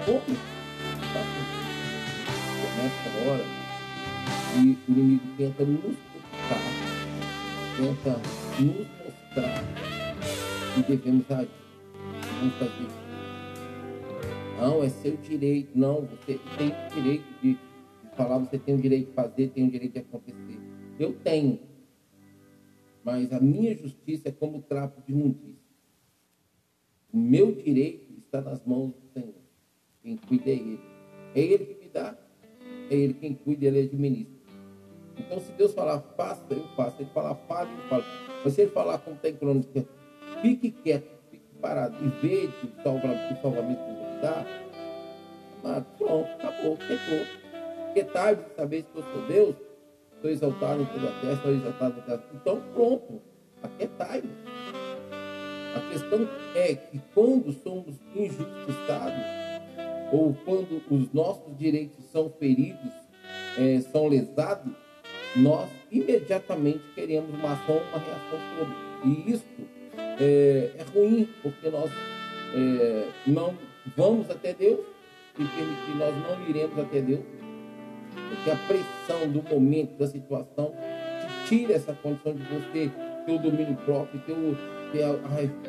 como 0.06 0.18
está 0.18 1.20
nessa 2.78 3.30
hora? 3.30 3.44
E 4.56 4.78
o 4.88 4.92
inimigo 4.92 5.24
tenta 5.36 5.66
nos 5.66 5.82
preocupar, 5.82 6.64
tenta 7.76 8.12
nos 8.62 8.88
mostrar 8.88 9.64
que 10.74 10.82
devemos 10.84 11.30
agir. 11.32 11.50
Vamos 12.40 12.56
fazer. 12.56 12.88
Não, 14.60 14.84
é 14.84 14.90
seu 14.90 15.18
direito. 15.18 15.78
Não, 15.78 16.02
você 16.02 16.40
tem 16.58 16.70
o 16.70 16.96
direito 16.96 17.26
de, 17.42 17.58
falar, 18.16 18.38
você 18.38 18.58
tem 18.58 18.76
o 18.76 18.82
direito 18.82 19.10
de 19.10 19.14
fazer, 19.14 19.50
tem 19.50 19.68
o 19.68 19.72
direito 19.72 19.94
de 19.94 20.00
acontecer. 20.00 20.60
Eu 20.98 21.14
tenho. 21.14 21.60
Mas 23.04 23.32
a 23.34 23.40
minha 23.40 23.76
justiça 23.76 24.30
é 24.30 24.32
como 24.32 24.62
trapo 24.62 25.02
de 25.06 25.12
imundícia. 25.12 25.55
O 27.16 27.18
meu 27.18 27.54
direito 27.54 28.14
está 28.18 28.42
nas 28.42 28.62
mãos 28.66 28.92
do 28.92 29.08
Senhor. 29.14 29.36
Quem 30.04 30.18
cuida 30.18 30.50
é 30.50 30.54
Ele. 30.54 30.80
É 31.34 31.40
Ele 31.40 31.66
que 31.66 31.86
me 31.86 31.90
dá, 31.90 32.14
é 32.92 32.94
Ele 32.94 33.14
quem 33.14 33.34
cuida 33.34 33.68
Ele 33.68 33.84
administra. 33.84 34.36
Então, 35.18 35.40
se 35.40 35.50
Deus 35.54 35.74
falar 35.74 36.02
faça, 36.18 36.44
eu 36.50 36.68
faço. 36.76 36.98
Se 36.98 37.04
Ele 37.04 37.12
falar 37.12 37.36
fale, 37.48 37.72
eu 37.72 37.88
falo. 37.88 38.04
Mas 38.44 38.54
se 38.54 38.64
ele 38.64 38.72
falar 38.72 38.98
como 38.98 39.16
está 39.16 39.30
em 39.30 39.36
crônica, 39.38 39.88
fique 40.42 40.72
quieto, 40.72 41.08
fique 41.32 41.46
parado 41.62 41.96
e 42.06 42.10
veja 42.22 42.54
o 42.64 42.84
salvamento 42.84 43.82
que 43.86 43.94
Deus 43.94 44.22
dá, 44.22 44.46
mas 45.64 45.84
pronto, 45.98 46.30
acabou, 46.34 46.78
quebrou. 46.78 47.26
Porque 47.86 48.04
tarde 48.04 48.44
de 48.44 48.56
saber 48.56 48.84
que 48.84 48.98
eu 49.00 49.04
sou 49.04 49.28
Deus, 49.28 49.56
estou 50.16 50.30
exaltado 50.30 50.82
em 50.82 50.86
toda 50.86 51.08
a 51.08 51.22
terra, 51.22 51.34
estou 51.34 51.52
exaltado 51.54 51.98
em 51.98 52.02
toda 52.02 52.14
a 52.14 52.18
terra. 52.18 52.32
Então, 52.36 52.62
pronto, 52.74 53.22
aquietai-vos. 53.64 54.65
A 55.76 55.80
questão 55.92 56.28
é 56.56 56.74
que 56.74 57.02
quando 57.14 57.52
somos 57.52 57.96
injustiçados, 58.16 59.24
ou 60.12 60.34
quando 60.46 60.82
os 60.90 61.12
nossos 61.14 61.58
direitos 61.58 62.04
são 62.12 62.30
feridos, 62.30 62.92
é, 63.58 63.82
são 63.82 64.08
lesados, 64.08 64.72
nós 65.36 65.70
imediatamente 65.92 66.82
queremos 66.96 67.30
uma 67.30 67.54
ação, 67.54 67.76
uma 67.76 68.00
reação 68.00 68.40
sobre. 68.58 68.76
E 69.04 69.32
isso 69.32 69.46
é, 70.20 70.72
é 70.78 70.84
ruim, 70.94 71.28
porque 71.44 71.70
nós 71.70 71.92
é, 72.56 73.10
não 73.28 73.54
vamos 73.98 74.30
até 74.30 74.54
Deus 74.54 74.80
e 75.38 75.98
nós 75.98 76.16
não 76.16 76.50
iremos 76.50 76.80
até 76.80 77.02
Deus, 77.02 77.24
porque 78.30 78.52
a 78.52 78.56
pressão 78.68 79.30
do 79.30 79.44
momento, 79.44 79.98
da 79.98 80.08
situação, 80.08 80.72
te 80.72 81.50
tira 81.50 81.74
essa 81.74 81.94
condição 81.94 82.34
de 82.34 82.44
você 82.44 82.90
ter 83.26 83.34
o 83.34 83.40
domínio 83.40 83.76
próprio, 83.86 84.22
ter, 84.22 84.32
o, 84.32 84.58
ter 84.92 85.04
a, 85.04 85.12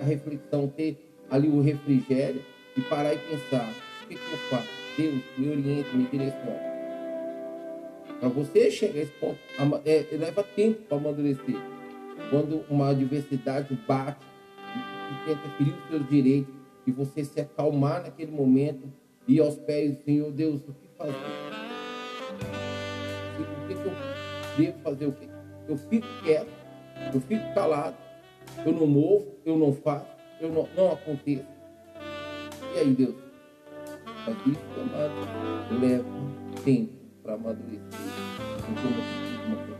a, 0.00 0.04
reflexão, 0.04 0.68
ter 0.68 0.96
ali 1.30 1.49
o 1.49 1.61
refrigério 1.61 2.42
e 2.76 2.80
parar 2.82 3.14
e 3.14 3.18
pensar: 3.18 3.68
o 4.04 4.08
que, 4.08 4.14
que 4.14 4.32
eu 4.32 4.38
faço? 4.50 4.68
Deus 4.96 5.23
me 5.37 5.50
oriente, 5.50 5.96
me 5.96 6.06
direciona. 6.06 6.76
Para 8.18 8.28
você 8.30 8.70
chegar 8.70 8.99
a 8.99 9.02
esse 9.02 9.12
ponto, 9.12 9.38
é, 9.85 10.06
leva 10.16 10.42
tempo 10.42 10.82
para 10.82 10.96
amadurecer. 10.96 11.56
Quando 12.30 12.64
uma 12.70 12.90
adversidade 12.90 13.78
bate 13.87 14.25
e 14.25 15.26
tenta 15.26 15.49
ferir 15.56 15.75
os 15.75 15.88
seus 15.90 16.08
direitos, 16.08 16.54
e 16.87 16.92
você 16.92 17.25
se 17.25 17.40
acalmar 17.40 18.02
naquele 18.02 18.30
momento 18.30 18.90
e 19.26 19.40
aos 19.40 19.56
pés 19.56 19.96
do 19.96 20.04
Senhor, 20.04 20.30
Deus, 20.30 20.61
o 20.68 20.73
que 20.73 20.88
fazer? 20.96 21.12
O 23.42 24.56
que 24.56 24.62
eu 24.62 24.68
devo 24.68 24.82
fazer? 24.82 25.06
O 25.06 25.12
que? 25.12 25.28
Eu 25.68 25.76
fico 25.76 26.06
quieto, 26.23 26.49
eu 27.12 27.20
fico 27.20 27.54
calado, 27.54 27.96
eu 28.64 28.72
não 28.72 28.86
movo, 28.86 29.26
eu 29.44 29.56
não 29.56 29.72
faço, 29.72 30.06
eu 30.40 30.50
não, 30.50 30.68
não 30.76 30.92
aconteço. 30.92 31.44
E 32.75 32.78
aí, 32.78 32.94
Deus? 32.94 33.14
Mas 34.26 34.36
isso, 34.46 34.80
amado, 34.80 35.80
leva 35.80 36.04
tempo 36.64 36.92
para 37.22 37.34
amadurecer. 37.34 37.80
Então, 38.68 38.90
uma 39.46 39.56
coisa. 39.56 39.76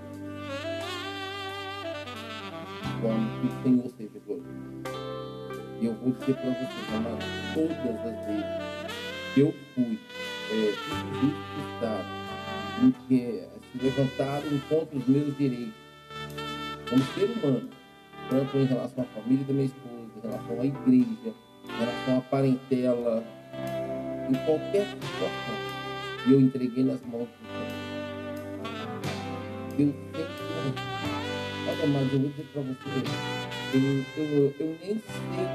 Que 3.41 3.47
o 3.47 3.63
Senhor 3.63 3.91
seja 3.97 4.21
glorificado. 4.27 5.07
E 5.81 5.87
eu 5.87 5.95
vou 5.95 6.13
dizer 6.13 6.35
para 6.35 6.51
vocês, 6.51 6.95
amado, 6.95 7.25
todas 7.55 7.79
as 7.79 8.27
vezes 8.27 8.45
que 9.35 9.41
eu 9.41 9.55
fui 9.75 9.99
é, 10.51 10.73
injustiçado, 11.13 12.09
que 13.07 13.45
se 13.73 13.85
levantaram 13.85 14.61
contra 14.69 14.97
os 14.97 15.07
meus 15.07 15.37
direitos, 15.37 15.75
como 16.89 17.03
ser 17.03 17.31
humano, 17.31 17.69
tanto 18.29 18.57
em 18.57 18.65
relação 18.65 19.05
à 19.05 19.21
família 19.21 19.45
da 19.45 19.53
minha 19.53 19.67
esposa, 19.67 20.11
em 20.17 20.21
relação 20.29 20.61
à 20.61 20.67
igreja, 20.67 21.35
em 21.65 21.79
relação 21.79 22.19
à 22.19 22.21
parentela, 22.23 23.25
em 24.29 24.35
qualquer 24.45 24.87
situação 24.87 25.77
eu 26.29 26.41
entreguei 26.41 26.83
nas 26.83 27.01
mãos 27.03 27.29
do 27.29 27.37
Senhor. 27.47 27.87
Deus 29.77 29.95
sempre. 30.13 30.83
Olha, 31.69 31.87
mas 31.87 32.13
eu 32.13 32.19
vou 32.21 32.31
dizer 32.31 32.47
para 32.53 32.63
você, 32.63 32.89
eu, 33.75 33.81
eu, 34.17 34.55
eu 34.59 34.79
nem 34.83 34.97
sei 34.99 35.47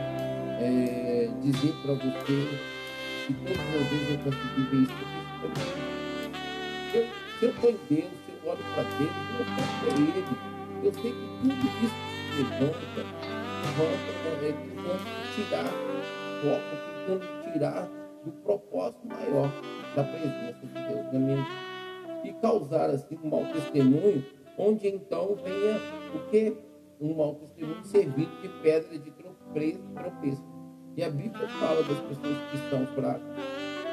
é, 0.61 1.29
dizer 1.41 1.73
para 1.81 1.93
você 1.93 2.35
que 3.27 3.33
todas 3.33 3.59
as 3.59 3.87
vezes 3.89 4.09
eu 4.09 4.17
consegui 4.19 4.61
ver 4.69 4.83
isso. 4.83 4.99
Eu, 6.93 7.03
se 7.39 7.45
eu 7.45 7.49
estou 7.49 7.69
em 7.69 7.79
Deus, 7.89 8.11
se 8.11 8.31
eu 8.31 8.49
olho 8.49 8.63
para 8.73 8.83
Deus, 8.83 9.15
eu 9.39 9.41
estou 9.41 9.65
para 9.79 9.91
Ele. 9.99 10.23
Eu 10.83 10.93
sei 10.93 11.11
que 11.11 11.25
tudo 11.41 11.85
isso 11.85 12.10
se 12.31 12.43
levanta, 12.43 13.03
volta, 13.77 14.45
é, 14.45 14.53
tentando 14.53 15.35
tirar 15.35 15.65
foco, 16.41 16.73
tentando 17.07 17.51
tirar 17.51 17.89
do 18.23 18.31
propósito 18.43 19.07
maior 19.07 19.51
da 19.95 20.03
presença 20.03 20.65
de 20.65 20.73
Deus 20.73 21.13
na 21.13 21.19
minha 21.19 21.37
vida. 21.37 21.71
E 22.23 22.33
causar 22.33 22.89
assim 22.89 23.17
um 23.23 23.29
mau 23.29 23.45
testemunho, 23.45 24.23
onde 24.57 24.87
então 24.87 25.35
venha 25.43 25.79
o 26.15 26.29
que? 26.29 26.55
Um 26.99 27.15
mau 27.15 27.35
testemunho 27.35 27.83
servido 27.83 28.31
de 28.41 28.49
pedra 28.61 28.97
de 28.97 29.11
tropeço. 29.11 30.43
E 30.95 31.03
a 31.03 31.09
Bíblia 31.09 31.47
fala 31.47 31.83
das 31.83 31.99
pessoas 31.99 32.37
que 32.49 32.57
estão 32.57 32.85
fracas, 32.87 33.23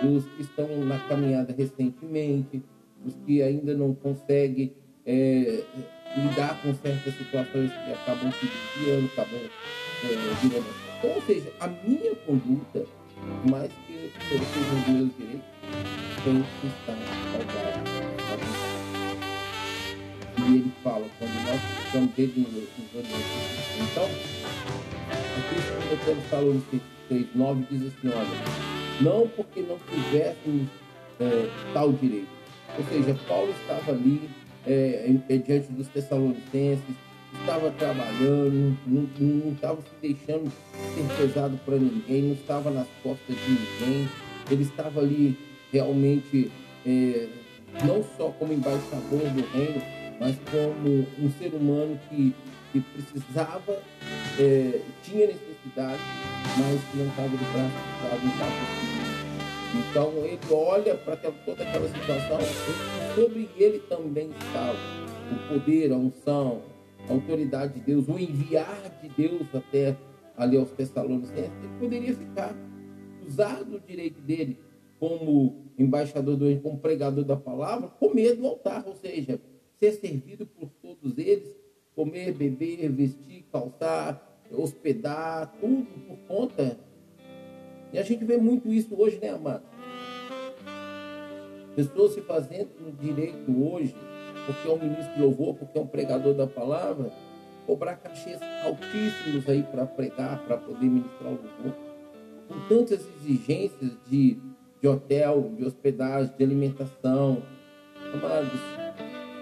dos 0.02 0.26
que 0.26 0.42
estão 0.42 0.66
na 0.85 0.99
caminhada 1.09 1.54
recentemente, 1.57 2.62
os 3.04 3.14
que 3.25 3.42
ainda 3.42 3.75
não 3.75 3.95
conseguem 3.95 4.75
é, 5.07 5.64
lidar 6.18 6.60
com 6.62 6.75
certas 6.75 7.14
situações 7.14 7.70
que 7.70 7.92
acabam 7.92 8.32
se 8.32 8.46
desviando, 8.46 9.06
acabam 9.12 9.40
é, 10.04 10.34
virando. 10.42 10.66
Então, 10.98 11.10
ou 11.10 11.22
seja, 11.22 11.52
a 11.60 11.68
minha 11.68 12.14
conduta, 12.26 12.84
mais 13.48 13.70
que 13.87 14.10
eu 14.30 14.38
seja 14.38 14.75
os 14.75 14.88
meus 14.88 15.10
direitos, 15.16 15.46
tem 16.25 16.44
que 16.60 16.66
estar 16.66 16.96
saudado. 17.32 18.08
E 20.38 20.54
ele 20.54 20.72
fala, 20.82 21.06
quando 21.18 21.34
nós 21.46 21.60
estamos 21.84 22.10
dentro 22.14 22.40
dos 22.40 22.64
Então, 23.80 24.04
aqui 25.14 25.54
o 25.56 25.96
Timoteus 25.96 26.26
falou 26.30 26.54
no 26.54 26.64
6, 27.08 27.26
9 27.34 27.66
diz 27.70 27.82
assim, 27.82 28.08
olha, 28.08 29.00
não 29.00 29.28
porque 29.28 29.60
não 29.60 29.78
tivéssemos 29.78 30.68
é, 31.20 31.50
tal 31.72 31.92
direito. 31.92 32.28
Ou 32.76 32.84
seja, 32.84 33.18
Paulo 33.26 33.50
estava 33.50 33.92
ali 33.92 34.28
é, 34.66 35.10
diante 35.44 35.72
dos 35.72 35.88
Tessalonicenses, 35.88 36.84
estava 37.40 37.70
trabalhando, 37.72 38.76
não, 38.86 39.52
estava 39.52 39.80
se 39.82 39.88
deixando 40.00 40.50
ser 40.94 41.16
pesado 41.16 41.58
para 41.64 41.76
ninguém, 41.76 42.22
não 42.22 42.34
estava 42.34 42.70
nas 42.70 42.86
costas 43.02 43.36
de 43.36 43.50
ninguém, 43.50 44.08
ele 44.50 44.62
estava 44.62 45.00
ali 45.00 45.38
realmente 45.72 46.50
é, 46.86 47.28
não 47.84 48.04
só 48.16 48.30
como 48.30 48.52
embaixador 48.52 49.20
do 49.20 49.52
reino, 49.52 49.82
mas 50.20 50.36
como 50.50 51.06
um 51.18 51.30
ser 51.38 51.54
humano 51.54 51.98
que, 52.08 52.34
que 52.72 52.80
precisava, 52.80 53.80
é, 54.38 54.80
tinha 55.02 55.26
necessidade, 55.26 56.02
mas 56.56 56.80
que 56.90 56.96
não 56.96 57.08
estava 57.08 57.28
de 57.28 57.36
braço 57.36 57.88
estava 57.94 58.88
Então 59.75 60.12
ele 60.25 60.38
olha 60.50 60.94
para 60.96 61.16
toda 61.16 61.62
aquela 61.62 61.88
situação, 61.88 62.38
sobre 63.14 63.48
ele 63.56 63.80
também 63.80 64.30
estava 64.30 64.76
o 65.30 65.48
poder, 65.48 65.92
a 65.92 65.96
unção, 65.96 66.62
a 67.08 67.12
autoridade 67.12 67.75
de 67.75 67.80
Deus, 67.80 68.08
o 68.08 68.18
enviar 68.18 68.98
de 69.02 69.08
Deus 69.08 69.46
até 69.54 69.96
ali 70.37 70.56
aos 70.56 70.70
Tessalonicenses, 70.70 71.52
ele 71.62 71.78
poderia 71.80 72.14
ficar 72.14 72.54
usado 73.26 73.76
o 73.76 73.80
direito 73.80 74.20
dele 74.20 74.58
como 74.98 75.66
embaixador 75.78 76.37
do 76.37 76.60
como 76.60 76.78
pregador 76.78 77.25
da 77.25 77.37
palavra, 77.37 77.88
comer 77.88 78.34
do 78.34 78.46
altar, 78.46 78.84
ou 78.87 78.94
seja, 78.94 79.40
ser 79.76 79.92
servido 79.92 80.46
por 80.46 80.70
todos 80.82 81.18
eles, 81.18 81.54
comer, 81.94 82.32
beber, 82.32 82.90
vestir, 82.90 83.44
calçar, 83.52 84.40
hospedar, 84.50 85.54
tudo 85.60 85.87
por 86.06 86.16
conta. 86.26 86.78
E 87.92 87.99
a 87.99 88.02
gente 88.02 88.25
vê 88.25 88.37
muito 88.37 88.73
isso 88.73 88.95
hoje, 89.00 89.18
né, 89.21 89.30
amado? 89.30 89.62
Pessoas 91.75 92.14
se 92.14 92.21
fazendo 92.23 92.71
no 92.80 92.92
direito 92.92 93.50
hoje, 93.50 93.95
porque 94.47 94.68
é 94.68 94.73
um 94.73 94.78
ministro 94.78 95.14
de 95.14 95.23
louvor, 95.23 95.54
porque 95.54 95.78
é 95.78 95.80
um 95.80 95.87
pregador 95.87 96.35
da 96.35 96.47
palavra, 96.47 97.12
cobrar 97.66 97.97
cachês 97.97 98.38
altíssimos 98.64 99.49
aí 99.49 99.62
para 99.62 99.87
pregar, 99.87 100.45
para 100.45 100.57
poder 100.57 100.87
ministrar 100.87 101.33
o 101.33 101.37
louvor, 101.37 101.75
com 102.49 102.68
tantas 102.68 103.07
exigências 103.21 103.92
de 104.09 104.38
de 104.80 104.87
hotel, 104.87 105.52
de 105.57 105.64
hospedagem, 105.64 106.33
de 106.37 106.45
alimentação. 106.45 107.42
Amados, 108.12 108.61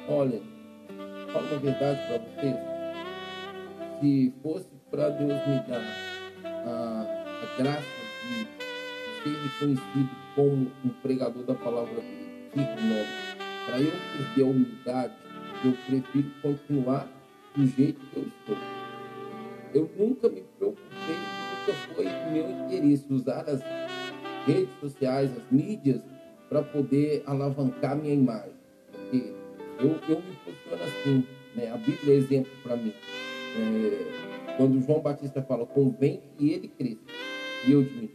olha, 0.09 0.41
falo 1.33 1.47
uma 1.47 1.59
verdade 1.59 2.00
para 2.07 2.19
vocês. 2.19 2.57
Se 4.00 4.35
fosse 4.43 4.69
para 4.91 5.11
Deus 5.11 5.47
me 5.47 5.61
dar 5.69 5.83
a, 6.45 7.07
a 7.43 7.62
graça 7.62 7.96
de 8.26 8.49
ser 9.23 9.37
reconhecido 9.37 10.11
como 10.35 10.71
um 10.85 10.88
pregador 11.02 11.42
da 11.45 11.54
palavra 11.54 11.95
dele, 11.95 12.26
para 13.66 13.80
eu 13.80 13.92
perder 14.16 14.42
a 14.42 14.47
humildade, 14.47 15.14
eu 15.64 15.73
prefiro 15.87 16.30
continuar 16.42 17.09
do 17.54 17.66
jeito 17.66 18.00
que 18.12 18.16
eu 18.16 18.23
estou. 18.23 18.56
Eu 19.75 19.90
nunca 19.99 20.28
me 20.28 20.42
preocupei, 20.59 21.16
nunca 21.66 21.73
foi 21.95 22.04
meu 22.33 22.50
interesse 22.50 23.06
usar 23.11 23.49
as 23.49 23.61
redes 24.47 24.73
sociais, 24.80 25.30
as 25.37 25.50
mídias, 25.50 26.00
para 26.49 26.62
poder 26.62 27.23
alavancar 27.26 27.97
minha 27.97 28.14
imagem. 28.14 28.52
Porque 28.92 29.35
eu, 29.80 29.99
eu 30.09 30.23
me 30.23 30.37
posiciono 30.45 30.83
assim, 30.85 31.26
né? 31.54 31.71
a 31.73 31.76
Bíblia 31.76 32.14
é 32.14 32.16
exemplo 32.16 32.52
para 32.62 32.76
mim. 32.76 32.92
É, 33.59 34.56
quando 34.56 34.80
João 34.80 35.00
Batista 35.00 35.42
fala, 35.42 35.66
convém 35.66 36.23
que 36.38 36.52
ele 36.52 36.68
cresça 36.68 37.15
e 37.66 37.73
eu 37.73 37.82
diminua. 37.82 38.11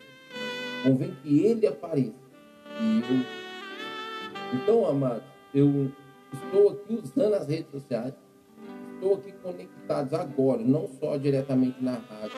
Convém 0.84 1.16
que 1.22 1.46
ele 1.46 1.68
apareça 1.68 2.14
e 2.80 3.02
eu. 3.02 4.60
Então, 4.60 4.86
amados, 4.86 5.24
eu 5.54 5.92
estou 6.34 6.70
aqui 6.72 7.00
usando 7.02 7.34
as 7.34 7.48
redes 7.48 7.72
sociais, 7.72 8.14
estou 8.96 9.16
aqui 9.16 9.32
conectados 9.44 10.14
agora, 10.14 10.62
não 10.62 10.88
só 11.00 11.18
diretamente 11.18 11.82
na 11.82 11.94
rádio, 11.94 12.38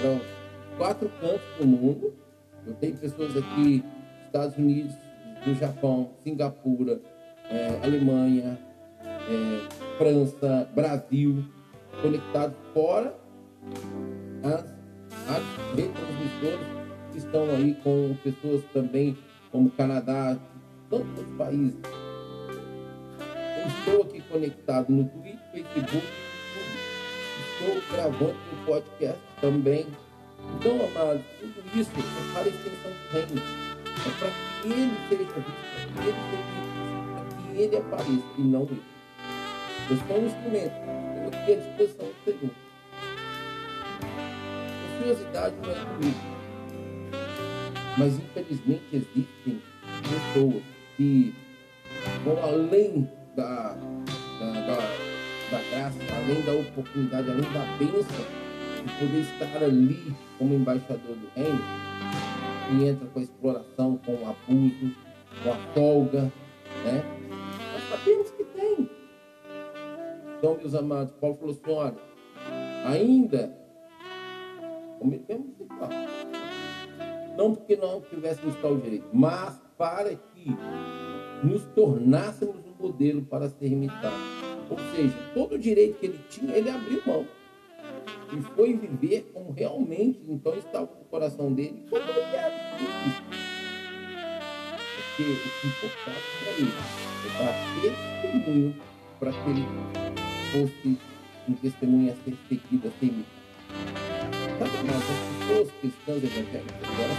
para 0.00 0.76
quatro 0.76 1.08
cantos 1.20 1.58
do 1.58 1.66
mundo 1.66 2.26
eu 2.66 2.74
tenho 2.74 2.96
pessoas 2.96 3.36
aqui, 3.36 3.84
Estados 4.26 4.58
Unidos, 4.58 4.92
do 5.44 5.54
Japão, 5.54 6.10
Singapura, 6.24 7.00
é, 7.48 7.78
Alemanha, 7.82 8.58
é, 9.04 9.96
França, 9.96 10.68
Brasil, 10.74 11.44
conectados 12.02 12.56
fora 12.74 13.16
as, 14.42 14.75
as 15.28 15.76
retransmissoras 15.76 16.66
que 17.12 17.18
estão 17.18 17.50
aí 17.50 17.74
com 17.82 18.16
pessoas 18.22 18.62
também 18.72 19.16
como 19.50 19.70
Canadá, 19.70 20.36
tantos 20.90 21.24
países. 21.36 21.76
Eu 23.20 23.68
estou 23.68 24.02
aqui 24.02 24.20
conectado 24.28 24.90
no 24.90 25.04
Twitter, 25.08 25.38
Facebook, 25.52 26.06
estou 27.58 27.96
gravando 27.96 28.36
um 28.52 28.64
podcast 28.64 29.20
também 29.40 29.86
então, 30.54 30.74
amados, 30.86 31.22
tudo 31.40 31.80
isso 31.80 31.90
é 31.90 32.32
para 32.32 32.44
a 32.44 32.48
extensão 32.48 32.90
do 32.90 33.12
reino. 33.12 33.42
É 33.96 34.10
para 34.18 34.30
que 34.62 34.68
ele 34.68 34.96
seja 35.08 35.24
visto, 35.24 35.62
para 35.92 36.02
que 36.02 36.08
ele 36.08 36.18
seja 36.30 36.44
visto, 36.52 36.96
para 37.14 37.52
que 37.52 37.60
ele 37.60 37.76
apareça 37.76 38.34
e 38.38 38.42
não 38.42 38.60
eu. 38.62 38.78
Eu 39.90 39.96
sou 40.06 40.18
um 40.18 40.26
instrumento, 40.26 40.74
eu 41.22 41.28
aqui 41.28 41.52
à 41.52 41.56
disposição 41.56 42.06
do 42.06 42.24
Senhor. 42.24 42.65
Ociosidade 45.06 45.54
não 45.62 45.70
é 45.70 45.84
comigo. 45.84 46.18
Mas 47.96 48.18
infelizmente 48.18 48.84
existem 48.92 49.62
pessoas 50.02 50.62
que 50.96 51.32
vão 52.24 52.42
além 52.42 53.08
da, 53.36 53.76
da, 54.40 54.50
da, 54.50 54.76
da 55.50 55.70
graça, 55.70 55.98
além 56.16 56.42
da 56.42 56.52
oportunidade, 56.54 57.30
além 57.30 57.52
da 57.52 57.76
bênção 57.78 58.26
de 58.84 58.92
poder 58.98 59.20
estar 59.20 59.62
ali 59.62 60.12
como 60.38 60.54
embaixador 60.54 61.14
do 61.16 61.30
reino, 61.36 61.62
e 62.72 62.88
entra 62.88 63.06
com 63.06 63.20
a 63.20 63.22
exploração, 63.22 63.98
com 63.98 64.12
o 64.12 64.28
abuso, 64.28 64.92
com 65.44 65.52
a 65.52 65.56
folga, 65.72 66.32
né? 66.84 67.04
Nós 67.72 67.88
sabemos 67.90 68.30
que 68.32 68.44
tem. 68.44 68.90
Então, 70.36 70.56
meus 70.56 70.74
amados, 70.74 71.14
Paulo 71.20 71.36
falou 71.36 71.52
assim, 71.52 71.70
olha, 71.70 71.96
ainda, 72.84 73.65
Não 77.36 77.54
porque 77.54 77.76
não 77.76 78.00
tivéssemos 78.00 78.54
tal 78.56 78.76
direito, 78.78 79.08
mas 79.12 79.60
para 79.76 80.14
que 80.14 80.56
nos 81.44 81.64
tornássemos 81.74 82.56
um 82.56 82.82
modelo 82.82 83.22
para 83.22 83.48
ser 83.48 83.66
imitado. 83.66 84.16
Ou 84.70 84.78
seja, 84.94 85.14
todo 85.34 85.54
o 85.54 85.58
direito 85.58 85.98
que 85.98 86.06
ele 86.06 86.20
tinha, 86.28 86.56
ele 86.56 86.70
abriu 86.70 87.02
mão 87.06 87.26
e 88.32 88.42
foi 88.54 88.74
viver 88.74 89.30
como 89.32 89.52
realmente 89.52 90.20
então 90.28 90.54
estava 90.54 90.86
no 90.86 91.04
coração 91.04 91.52
dele, 91.52 91.84
como 91.88 92.02
ele 92.02 92.20
era. 92.20 92.76
Porque 95.16 95.22
o 95.22 95.60
que 95.60 95.66
importava 95.68 96.20
para 96.40 96.52
ele 96.58 96.72
é 97.24 97.38
dar 97.38 97.54
testemunho 98.22 98.74
para 99.18 99.32
que 99.32 99.50
ele 99.50 99.64
fosse 100.52 100.98
um 101.48 101.54
testemunho 101.54 102.12
a 102.12 102.16
ser 102.24 102.36
seguido, 102.48 102.88
a 102.88 102.90
ser 102.98 103.06
imitado. 103.06 104.05
Mas 104.86 104.96
as 104.96 105.02
pessoas 105.02 105.68
cristãs 105.80 106.22
evangélicas, 106.22 106.88
elas 107.00 107.18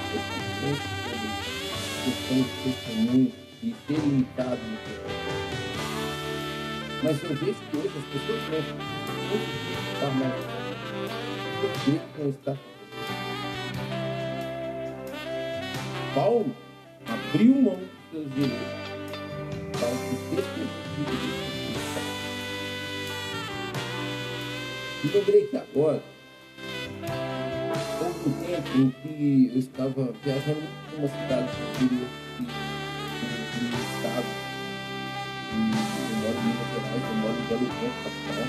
de 2.06 2.46
testemunho 2.64 3.32
e 3.62 3.76
ser 3.86 3.98
imitado 3.98 4.62
no 4.62 4.78
Mas 7.04 7.24
eu 7.24 7.36
vejo 7.36 7.60
que 7.70 7.78
hoje 7.78 7.92
as 7.98 8.06
pessoas 8.06 8.42
não 8.50 8.60
estão 9.94 10.12
mais 10.12 10.46
cumprir 11.62 12.02
com 12.16 12.30
está. 12.30 12.56
Paulo 16.16 16.56
abriu 17.06 17.56
mão 17.62 17.76
dos 17.76 17.90
seus 18.12 18.28
direitos 18.34 18.58
para 19.74 19.90
que 19.90 20.16
testemunhe 20.36 20.78
E 25.04 25.08
lembrei 25.08 25.44
que 25.48 25.58
agora, 25.58 25.98
tempo 26.00 26.17
em 28.78 28.92
que 28.92 29.50
eu 29.54 29.60
estava 29.60 30.12
viajando 30.24 30.62
para 30.88 31.00
uma 31.00 31.08
cidade 31.08 31.48
do 31.52 31.86
interior 31.86 32.10
do 33.58 33.66
estado. 33.98 34.30
E 35.52 35.60
eu 36.06 36.22
moro 36.22 36.38
em 36.38 36.44
Minas 36.46 36.68
Gerais, 36.70 37.04
eu 37.10 37.16
moro 37.16 37.34
em 37.34 37.46
Belo 37.48 37.66
Horizonte, 37.66 37.98
capital. 38.04 38.48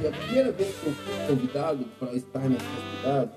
E 0.00 0.06
a 0.06 0.10
primeira 0.12 0.52
vez 0.52 0.74
que 0.76 0.86
eu 0.86 0.92
fui 0.92 1.26
convidado 1.26 1.84
para 1.98 2.12
estar 2.14 2.48
nessa 2.48 2.64
cidade 2.96 3.32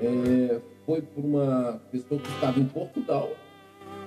é, 0.00 0.60
foi 0.86 1.02
por 1.02 1.24
uma 1.24 1.80
pessoa 1.90 2.20
que 2.20 2.28
estava 2.28 2.60
em 2.60 2.66
Portugal. 2.66 3.32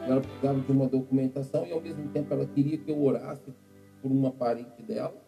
Ela 0.07 0.21
precisava 0.21 0.61
de 0.61 0.71
uma 0.71 0.87
documentação 0.87 1.67
e 1.67 1.73
ao 1.73 1.81
mesmo 1.81 2.07
tempo 2.09 2.33
ela 2.33 2.45
queria 2.45 2.77
que 2.77 2.89
eu 2.89 3.03
orasse 3.03 3.53
por 4.01 4.09
uma 4.09 4.31
parente 4.31 4.81
dela. 4.83 5.21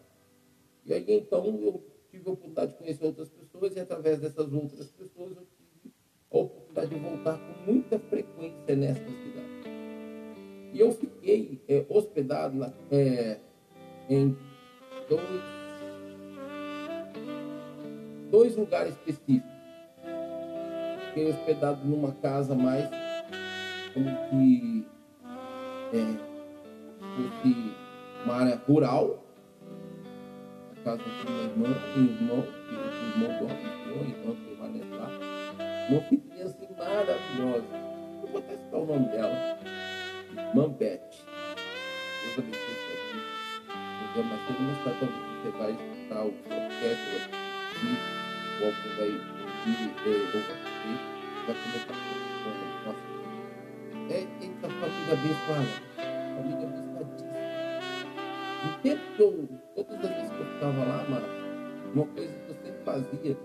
E 0.86 0.94
aí 0.94 1.04
então 1.06 1.44
eu 1.44 1.89
tive 2.10 2.28
a 2.28 2.32
oportunidade 2.32 2.72
de 2.72 2.78
conhecer 2.78 3.04
outras 3.04 3.28
pessoas 3.28 3.76
e 3.76 3.80
através 3.80 4.20
dessas 4.20 4.52
outras 4.52 4.88
pessoas 4.88 5.36
eu 5.36 5.46
tive 5.56 5.92
a 6.30 6.38
oportunidade 6.38 6.90
de 6.90 7.00
voltar 7.00 7.38
com 7.38 7.72
muita 7.72 7.98
frequência 7.98 8.76
nessa 8.76 9.04
cidade. 9.04 9.50
E 10.72 10.80
eu 10.80 10.92
fiquei 10.92 11.60
é, 11.68 11.84
hospedado 11.88 12.56
na, 12.56 12.72
é, 12.90 13.38
em 14.08 14.36
dois 15.08 15.60
dois 18.30 18.56
lugares 18.56 18.94
específicos. 18.94 19.50
Fiquei 21.08 21.30
hospedado 21.30 21.84
numa 21.84 22.12
casa 22.12 22.54
mais 22.54 22.88
como 23.92 24.08
que 24.28 24.86
é, 25.92 26.30
fosse 27.16 27.74
uma 28.24 28.34
área 28.34 28.56
rural, 28.68 29.24
a 30.80 30.84
casa 30.84 31.02
de 31.02 31.26
uma 31.26 31.42
irmã 31.42 31.68
e 31.94 32.00
irmão, 32.00 32.42
que 32.42 32.74
irmão 33.20 33.38
dorme, 33.38 33.66
o 33.86 34.04
irmão 34.08 34.36
permanece 34.36 34.94
lá. 34.94 35.08
Uma 35.90 36.00
filhinha 36.02 36.44
assim 36.44 36.68
maravilhosa. 36.76 37.66
Eu 38.22 38.28
vou 38.28 38.38
até 38.38 38.56
citar 38.56 38.80
o 38.80 38.86
nome 38.86 39.08
dela. 39.08 39.58
Irmã 40.36 40.68
Beth. 40.70 41.00
Deus 42.22 42.38
abençoe 42.38 42.74
sua 42.80 42.96
vida. 43.12 43.24
Então, 44.10 44.24
mas 44.24 44.40
tem 44.46 44.56
uma 44.56 44.72
estação 44.72 45.08
que 45.08 45.20
você 45.36 45.50
vai 45.58 45.70
escutar 45.72 46.24
o 46.24 46.32
podcast 46.32 47.30
o 48.60 48.64
alguém 48.64 48.92
vai 48.96 49.08
ouvir, 49.08 49.88
ou 50.34 50.40
vai 51.46 51.56
começar 51.56 51.94
com 51.94 52.10
nossa. 52.86 53.04
É, 54.10 54.26
eita, 54.42 54.68
família 54.68 55.12
abençoada. 55.12 55.72
Família 56.36 56.66
abençoadíssima. 56.66 56.89
No 58.62 58.78
tempo 58.82 59.00
que 59.16 59.22
eu, 59.22 59.48
todas 59.74 59.94
as 59.94 60.00
vezes 60.00 60.30
que 60.30 60.40
eu 60.40 60.46
ficava 60.46 60.84
lá, 60.84 61.06
mano, 61.08 61.26
uma 61.94 62.06
coisa 62.06 62.32
que 62.32 62.50
eu 62.50 62.56
sempre 62.62 62.84
fazia 62.84 63.36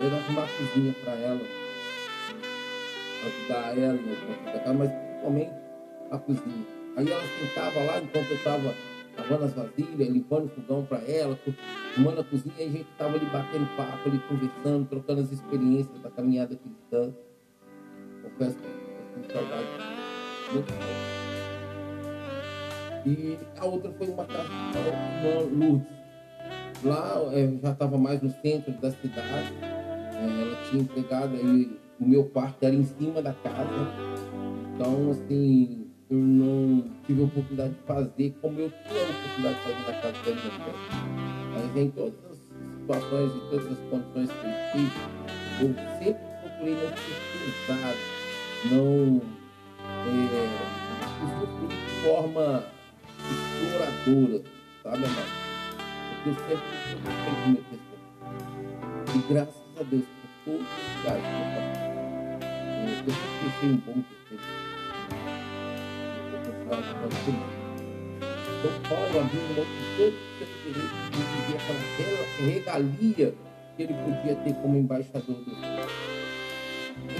era 0.00 0.16
arrumar 0.16 0.48
cozinha 0.58 0.94
para 1.04 1.12
ela, 1.12 1.40
ajudar 3.26 3.78
ela 3.78 3.94
em 3.94 4.10
alguma 4.10 4.52
coisa, 4.52 4.72
mas 4.74 4.90
principalmente 4.90 5.52
a 6.10 6.18
cozinha. 6.18 6.66
Aí 6.96 7.10
ela 7.10 7.22
sentava 7.38 7.84
lá 7.84 8.00
enquanto 8.00 8.30
eu 8.30 8.36
estava 8.36 8.74
lavando 9.16 9.44
as 9.44 9.52
vasilhas, 9.54 10.08
limpando 10.08 10.46
o 10.46 10.48
fogão 10.48 10.84
para 10.84 10.98
ela, 10.98 11.38
arrumando 11.94 12.20
a 12.20 12.24
cozinha, 12.24 12.54
e 12.58 12.62
a 12.62 12.68
gente 12.68 12.90
estava 12.90 13.16
ali 13.16 13.26
batendo 13.26 13.76
papo, 13.76 14.08
ali 14.08 14.18
conversando, 14.28 14.88
trocando 14.88 15.20
as 15.20 15.32
experiências 15.32 16.00
da 16.02 16.10
caminhada 16.10 16.56
cristã. 16.56 17.14
Confesso 18.22 18.56
que 18.58 18.66
eu 18.66 19.22
tenho 19.22 19.32
saudade 19.32 19.68
muito 20.52 20.72
forte. 20.72 21.25
E 23.06 23.38
a 23.56 23.64
outra 23.64 23.92
foi 23.92 24.08
uma 24.08 24.24
casa 24.24 24.48
irmã 24.74 25.66
Lourdes. 25.66 25.86
Lá 26.82 27.22
é, 27.32 27.56
já 27.62 27.70
estava 27.70 27.96
mais 27.96 28.20
no 28.20 28.30
centro 28.42 28.72
da 28.72 28.90
cidade. 28.90 29.52
É, 29.62 30.42
ela 30.42 30.56
tinha 30.68 30.82
empregado 30.82 31.36
aí, 31.36 31.78
o 32.00 32.04
meu 32.04 32.24
quarto 32.24 32.64
era 32.64 32.74
em 32.74 32.82
cima 32.82 33.22
da 33.22 33.32
casa. 33.32 33.68
Então, 34.74 35.12
assim, 35.12 35.86
eu 36.10 36.18
não 36.18 36.84
tive 37.06 37.22
a 37.22 37.24
oportunidade 37.26 37.74
de 37.74 37.80
fazer 37.86 38.34
como 38.42 38.58
eu 38.58 38.70
tinha 38.70 39.00
a 39.00 39.04
oportunidade 39.04 39.54
de 39.54 39.62
fazer 39.62 39.78
na 39.86 39.92
casa 40.02 40.18
da 40.24 40.30
minha 40.34 40.64
Mas 41.54 41.76
em 41.76 41.90
todas 41.90 42.24
as 42.28 42.38
situações 42.80 43.32
e 43.36 43.40
todas 43.50 43.66
as 43.72 43.78
condições 43.88 44.30
que 44.32 44.46
eu 44.46 44.52
tive, 44.72 44.98
eu 45.60 45.68
sempre 45.98 46.22
procurei 46.42 46.74
não 46.74 46.88
ser 46.96 47.16
pesado, 47.66 47.98
não 48.72 49.22
é, 50.06 50.48
de 51.68 52.02
forma 52.02 52.75
exploradora, 53.56 54.42
sabe, 54.82 55.04
amado? 55.04 55.32
Porque 56.24 56.28
eu 56.28 56.34
sempre 56.34 56.70
testemunho. 57.04 57.64
E 59.14 59.32
graças 59.32 59.54
a 59.78 59.82
Deus 59.82 60.04
por 60.04 60.28
todos 60.44 60.66
os 60.66 60.76
lugares 60.98 61.22
que 61.22 61.32
eu 61.32 61.46
passei. 61.56 61.90
Eu 62.86 63.12
sempre 63.12 63.26
deixei 63.42 63.68
um 63.70 63.76
bom 63.76 63.98
testemunho. 64.02 64.66
Então 68.58 68.74
Paulo 68.88 69.20
abriu 69.20 69.42
mão 69.54 69.64
de 69.64 69.80
todo 69.96 70.14
o 70.14 70.18
seu 70.38 70.48
direito 70.64 70.96
de 71.10 71.20
viver 71.22 71.56
aquela 71.56 72.24
regalia 72.52 73.28
que 73.76 73.82
ele 73.82 73.94
podia 73.94 74.34
ter 74.36 74.54
como 74.54 74.76
embaixador 74.76 75.36
do 75.36 75.44
Senhor. 75.44 75.88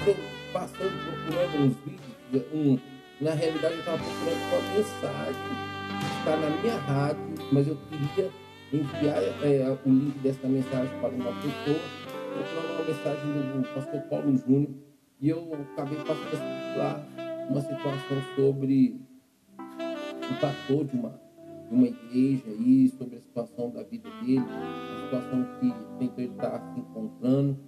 Eu 0.06 0.16
passando, 0.52 0.96
procurando 1.04 1.54
uns 1.64 1.76
vídeos, 1.84 2.44
um, 2.52 2.78
na 3.20 3.32
realidade 3.32 3.74
eu 3.74 3.80
estava 3.80 3.98
procurando 3.98 4.42
uma 4.50 4.60
mensagem 4.74 5.85
está 6.18 6.36
na 6.36 6.50
minha 6.60 6.76
rádio, 6.78 7.22
mas 7.52 7.68
eu 7.68 7.76
queria 7.88 8.30
enviar 8.72 9.22
é, 9.22 9.78
o 9.84 9.88
link 9.88 10.18
dessa 10.18 10.46
mensagem 10.48 10.98
para 11.00 11.10
uma 11.10 11.32
pessoa, 11.40 11.80
procurando 12.32 12.74
uma 12.74 12.84
mensagem 12.84 13.62
do 13.62 13.74
pastor 13.74 14.00
Paulo 14.02 14.36
Júnior, 14.36 14.70
e 15.20 15.28
eu 15.28 15.52
acabei 15.72 15.98
passando 15.98 16.78
lá 16.78 17.06
uma 17.48 17.60
situação 17.60 18.22
sobre 18.34 19.00
o 20.30 20.40
pastor 20.40 20.84
de 20.84 20.96
uma, 20.96 21.20
de 21.68 21.74
uma 21.74 21.86
igreja 21.86 22.44
aí, 22.48 22.88
sobre 22.98 23.16
a 23.16 23.20
situação 23.20 23.70
da 23.70 23.82
vida 23.84 24.10
dele, 24.20 24.40
a 24.40 25.04
situação 25.04 25.46
que 25.60 26.20
ele 26.20 26.32
está 26.32 26.60
se 26.74 26.80
encontrando. 26.80 27.58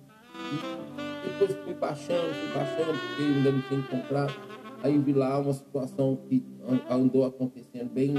E 1.25 1.29
depois 1.29 1.65
fui 1.65 1.75
baixando, 1.75 2.35
fui 2.35 2.55
baixando, 2.55 2.99
porque 2.99 3.23
ele 3.23 3.35
ainda 3.39 3.53
não 3.53 3.63
tinha 3.63 3.81
encontrado. 3.81 4.58
Aí 4.83 4.97
vi 4.99 5.13
lá 5.13 5.39
uma 5.39 5.53
situação 5.53 6.17
que 6.29 6.45
andou 6.89 7.27
acontecendo 7.27 7.91
bem 7.93 8.15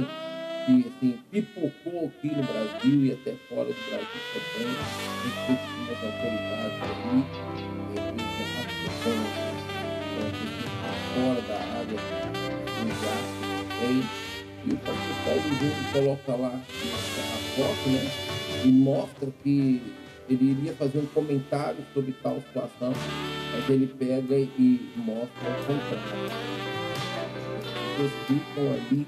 que 0.66 0.88
assim, 0.88 1.18
pipocou 1.32 2.06
aqui 2.08 2.28
no 2.28 2.44
Brasil 2.44 3.06
e 3.06 3.12
até 3.14 3.34
fora 3.48 3.66
do 3.66 3.90
Brasil 3.90 4.08
também, 4.34 4.68
respeito 5.24 5.70
das 5.88 6.04
autoridades 6.04 6.80
ali, 6.84 7.20
fora 11.16 11.42
da 11.42 11.60
área 11.80 11.98
geográfica 12.76 13.50
também. 13.80 14.04
E 14.66 14.68
o 14.74 14.78
pastor 14.78 15.16
Paulo 15.24 15.42
Júnior 15.58 15.88
coloca 15.94 16.36
lá 16.36 16.50
a 16.50 16.60
foto, 17.56 17.90
né? 17.90 18.04
E 18.66 18.68
mostra 18.68 19.32
que 19.42 19.82
ele 20.30 20.52
iria 20.52 20.74
fazer 20.74 21.00
um 21.00 21.06
comentário 21.08 21.84
sobre 21.94 22.12
tal 22.22 22.40
situação, 22.42 22.94
mas 23.52 23.70
ele 23.70 23.88
pega 23.88 24.38
e 24.38 24.92
mostra 24.96 25.50
o 25.50 25.66
contrário. 25.66 26.32
As 27.18 27.98
pessoas 27.98 28.12
ficam 28.28 28.74
ali 28.74 29.08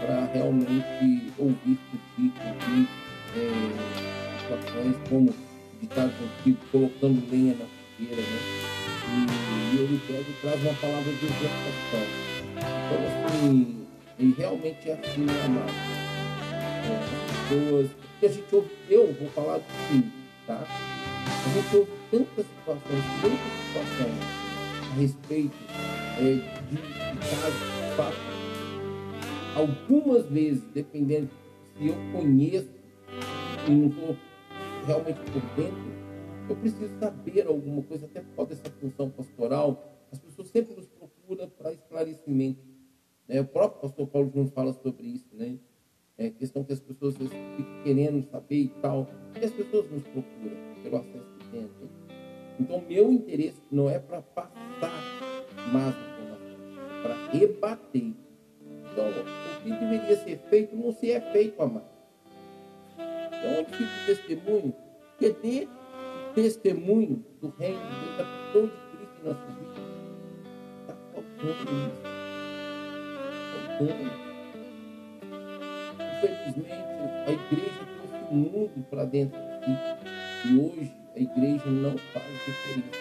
para 0.00 0.26
realmente 0.32 1.32
ouvir 1.38 1.78
critiques 1.90 2.42
ouvir 2.46 2.88
é, 3.36 4.40
situações 4.40 4.96
como 5.08 5.34
ditado 5.80 6.12
antigo, 6.38 6.58
colocando 6.70 7.30
lenha 7.30 7.54
na 7.54 7.66
fogueira, 7.66 8.22
né? 8.22 8.38
E, 9.12 9.76
e 9.76 9.80
ele 9.80 10.00
pega 10.06 10.20
e 10.20 10.34
traz 10.40 10.62
uma 10.62 10.74
palavra 10.74 11.12
de 11.12 11.24
exortação. 11.26 12.06
Então, 12.56 13.26
assim, 13.26 13.86
e 14.18 14.30
realmente 14.38 14.90
é 14.90 14.92
assim, 14.92 15.22
né, 15.22 15.44
amado? 15.44 15.72
É, 16.84 16.94
as 16.94 17.48
pessoas. 17.48 17.90
Porque 18.12 18.26
a 18.26 18.28
gente 18.28 18.54
ouve, 18.54 18.70
eu 18.88 19.12
vou 19.14 19.28
falar 19.30 19.56
assim, 19.56 20.21
tá? 20.46 20.64
A 20.64 21.48
gente 21.54 21.76
ouve 21.76 21.92
tantas 22.10 22.46
situações, 22.46 23.04
tantas 23.20 23.52
situações 23.66 24.18
a 24.90 24.94
respeito 24.94 25.56
é, 26.18 26.22
de, 26.68 26.76
de 26.76 27.18
casos, 27.18 27.96
fatos 27.96 28.42
algumas 29.54 30.26
vezes, 30.26 30.62
dependendo 30.72 31.30
se 31.76 31.88
eu 31.88 31.94
conheço 32.12 32.70
e 33.68 33.70
não 33.70 33.88
estou 33.88 34.16
realmente 34.86 35.20
por 35.30 35.42
dentro, 35.56 35.92
eu 36.48 36.56
preciso 36.56 36.98
saber 36.98 37.46
alguma 37.46 37.82
coisa, 37.82 38.06
até 38.06 38.20
por 38.20 38.34
causa 38.34 38.54
dessa 38.54 38.70
função 38.80 39.10
pastoral. 39.10 40.06
As 40.10 40.18
pessoas 40.18 40.48
sempre 40.48 40.74
nos 40.74 40.86
procuram 40.86 41.48
para 41.48 41.72
esclarecimento. 41.72 42.60
Né? 43.28 43.40
O 43.40 43.46
próprio 43.46 43.80
pastor 43.80 44.06
Paulo 44.08 44.30
Júnior 44.30 44.52
fala 44.52 44.72
sobre 44.72 45.06
isso, 45.06 45.28
né? 45.32 45.58
É 46.18 46.30
questão 46.30 46.62
que 46.62 46.72
as 46.72 46.80
pessoas 46.80 47.16
ficam 47.16 47.82
querendo 47.82 48.22
saber 48.30 48.62
e 48.62 48.68
tal. 48.80 49.08
E 49.40 49.44
as 49.44 49.50
pessoas 49.50 49.90
nos 49.90 50.02
procuram 50.02 50.56
pelo 50.82 50.96
acesso 50.96 51.32
que. 51.50 51.56
Né? 51.56 51.68
Então, 52.60 52.82
meu 52.88 53.12
interesse 53.12 53.60
não 53.70 53.88
é 53.88 53.98
para 53.98 54.22
passar 54.22 54.92
mais 55.72 55.94
é 55.94 57.02
para 57.02 57.14
rebater. 57.32 58.12
Então, 58.92 59.08
o 59.08 59.62
que 59.62 59.70
deveria 59.70 60.16
ser 60.16 60.38
feito 60.50 60.76
não 60.76 60.92
se 60.92 61.10
é 61.10 61.20
feito, 61.32 61.60
amado. 61.62 61.86
Então, 62.94 63.60
onde 63.60 63.70
fica 63.76 64.02
o 64.02 64.06
testemunho? 64.06 64.74
Cadê 65.18 65.68
o 66.30 66.34
testemunho 66.34 67.24
do 67.40 67.48
reino 67.58 67.78
de 67.78 68.00
Deus, 68.00 68.16
da 68.18 68.24
pessoa 68.24 68.66
de 68.66 68.72
Cristo 68.96 69.16
em 69.20 69.24
nossas 69.28 69.54
vidas? 69.54 69.76
Está 70.80 70.94
faltando 71.12 71.62
isso. 71.86 72.02
Faltando. 73.78 74.21
Infelizmente, 76.22 76.72
a 77.26 77.32
igreja 77.32 77.86
trouxe 77.96 78.24
o 78.30 78.34
mundo 78.34 78.86
para 78.90 79.04
dentro 79.04 79.38
de 79.38 79.64
si. 79.64 80.48
E 80.48 80.56
hoje, 80.58 80.92
a 81.16 81.20
igreja 81.20 81.66
não 81.66 81.96
faz 81.98 82.26
diferença 82.26 82.96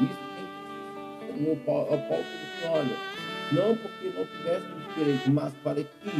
Isso 0.00 0.20
tem 0.36 1.44
que. 1.44 1.50
O 1.50 1.56
Paulo, 1.64 1.86
Paulo 1.86 2.24
disse, 2.24 2.66
olha 2.68 3.14
não 3.52 3.76
porque 3.76 4.10
não 4.16 4.26
tivéssemos 4.26 4.94
direito, 4.96 5.30
mas 5.30 5.52
para 5.62 5.82
que 5.82 6.10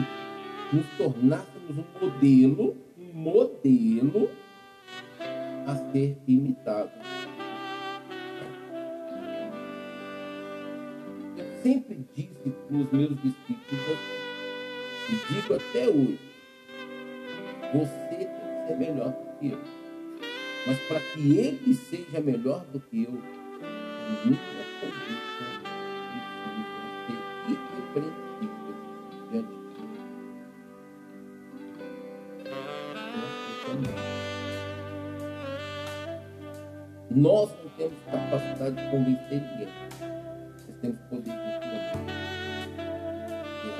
nos 0.72 0.86
tornássemos 0.96 1.78
um 1.78 1.84
modelo, 2.00 2.76
um 2.98 3.12
modelo 3.12 4.30
a 5.66 5.74
ser 5.92 6.18
imitado. 6.26 6.90
Eu 11.36 11.62
sempre 11.62 12.06
disse 12.14 12.50
para 12.50 12.76
os 12.76 12.92
meus 12.92 13.16
discípulos, 13.22 14.23
e 15.06 15.32
digo 15.32 15.54
até 15.54 15.86
hoje, 15.88 16.18
você 17.74 18.08
tem 18.08 18.26
que 18.26 18.66
ser 18.66 18.76
melhor 18.78 19.10
do 19.12 19.38
que 19.38 19.50
eu. 19.50 19.60
Mas 20.66 20.78
para 20.88 21.00
que 21.00 21.38
ele 21.38 21.74
seja 21.74 22.20
melhor 22.20 22.64
do 22.72 22.80
que 22.80 23.04
eu, 23.04 23.12
minha 24.24 24.38
conduta 24.80 25.44
precisa 26.40 26.88
ser 27.06 27.20
irrepreensível 27.52 28.74
diante 29.30 29.54
de 29.54 29.60
Deus. 29.68 30.34
Nós 37.10 37.50
não 37.62 37.70
temos 37.76 37.98
capacidade 38.10 38.74
de 38.76 38.90
convencer 38.90 39.40
ninguém. 39.42 39.68
Nós 40.66 40.76
temos 40.80 40.98
poder 41.10 41.43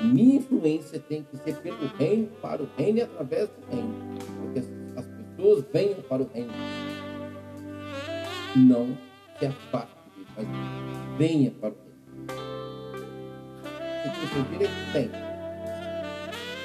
minha 0.05 0.37
influência 0.37 0.99
tem 1.01 1.23
que 1.25 1.37
ser 1.38 1.57
pelo 1.57 1.87
reino, 1.97 2.29
para 2.40 2.62
o 2.62 2.69
reino 2.77 2.99
e 2.99 3.03
através 3.03 3.49
do 3.49 3.67
reino. 3.71 3.95
Porque 4.40 4.61
as 4.97 5.07
pessoas 5.07 5.64
venham 5.73 6.03
para 6.03 6.23
o 6.23 6.31
reino. 6.33 6.53
Não 8.57 8.97
se 9.38 9.47
afaste 9.47 9.95
mas 10.37 10.47
venha 11.19 11.51
para 11.53 11.71
o 11.71 11.77
reino. 11.77 11.95
Você 14.03 14.11
tem 14.11 14.29
seu 14.33 14.43
direito? 14.51 14.93
Tem. 14.93 15.11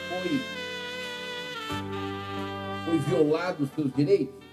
Foi, 0.10 0.40
foi 2.86 2.98
violado 3.00 3.64
os 3.64 3.70
seus 3.72 3.94
direitos? 3.94 4.50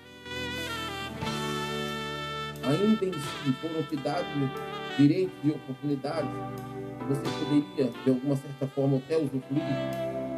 ainda 2.66 3.04
em 3.04 3.12
si 3.12 3.52
foram 3.60 3.82
te 3.84 3.96
dados 3.96 4.26
direitos 4.98 5.34
e 5.44 5.50
oportunidades, 5.50 6.30
você 7.08 7.22
poderia, 7.22 7.92
de 8.04 8.10
alguma 8.10 8.36
certa 8.36 8.66
forma, 8.68 8.98
até 8.98 9.16
usufruir. 9.16 9.62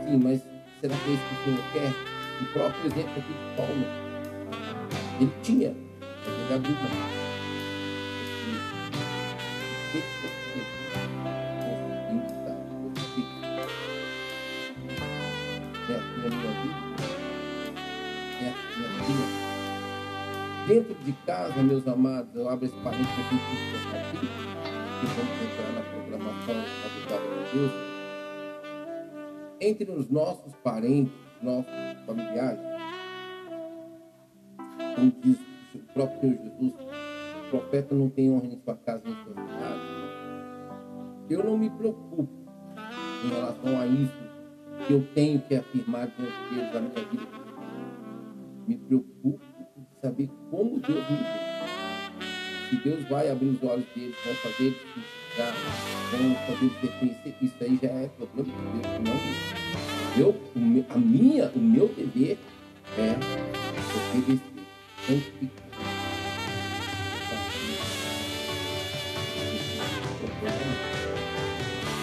Sim, 0.04 0.20
mas 0.22 0.42
será 0.80 0.94
que 0.96 1.10
é 1.10 1.14
isso 1.14 1.22
que 1.28 1.34
o 1.34 1.44
Senhor 1.44 1.72
quer? 1.72 1.92
O 2.40 2.46
próprio 2.52 2.86
exemplo 2.86 3.10
aqui 3.10 3.32
de 3.32 3.56
Paulo, 3.56 3.84
ele 5.20 5.32
tinha, 5.42 5.74
mas 6.00 6.34
ele 6.34 6.54
abriu 6.54 6.74
mão. 6.74 7.18
Dentro 20.66 20.94
de 21.02 21.12
casa, 21.24 21.62
meus 21.62 21.88
amados, 21.88 22.28
eu 22.34 22.46
abro 22.46 22.66
esse 22.66 22.76
parênteses 22.76 23.08
aqui, 23.08 24.77
que 25.00 25.06
vamos 25.06 25.42
entrar 25.42 25.72
na 25.74 25.82
programação 25.82 26.56
habitada 26.84 27.22
por 27.22 27.58
Deus. 27.58 27.72
Entre 29.60 29.90
os 29.92 30.10
nossos 30.10 30.52
parentes, 30.56 31.12
nossos 31.40 31.72
familiares, 32.04 32.60
como 34.96 35.12
diz 35.22 35.38
o 35.74 35.78
próprio 35.92 36.20
Senhor 36.20 36.38
Jesus, 36.42 36.74
o 37.46 37.50
profeta 37.50 37.94
não 37.94 38.10
tem 38.10 38.30
honra 38.30 38.46
em 38.46 38.60
sua 38.64 38.74
casa 38.74 39.02
em 39.08 39.14
sua 39.22 39.34
cidade. 39.34 39.98
Eu 41.30 41.44
não 41.44 41.56
me 41.56 41.70
preocupo 41.70 42.28
em 43.24 43.28
relação 43.28 43.80
a 43.80 43.86
isso 43.86 44.28
que 44.86 44.92
eu 44.94 45.06
tenho 45.14 45.40
que 45.42 45.54
afirmar 45.54 46.08
diante 46.08 46.54
deles 46.54 46.72
da 46.72 46.80
minha 46.80 47.08
vida. 47.08 47.26
Me 48.66 48.76
preocupo 48.76 49.40
saber 50.02 50.28
como 50.50 50.80
Deus 50.80 51.10
me 51.10 51.16
vê. 51.16 51.47
Se 52.68 52.76
Deus 52.76 53.08
vai 53.08 53.30
abrir 53.30 53.46
os 53.46 53.62
olhos 53.62 53.86
deles, 53.94 54.14
vai 54.24 54.34
fazer 54.34 54.64
eles 54.64 54.78
ficar, 55.30 55.54
vão 56.10 56.34
fazer 56.34 56.66
eles 56.66 56.76
reconhecer, 56.82 57.34
isso 57.40 57.54
aí 57.62 57.78
já 57.82 57.88
é 57.88 58.08
problema 58.08 58.52
de 58.52 58.62
Deus, 58.82 58.98
não 59.04 59.48
eu, 60.20 60.34
a 60.90 60.98
minha, 60.98 61.50
o 61.54 61.58
meu 61.58 61.88
dever 61.88 62.36
é 62.98 63.16
obedecer, 64.12 64.40
santificar. 65.06 65.68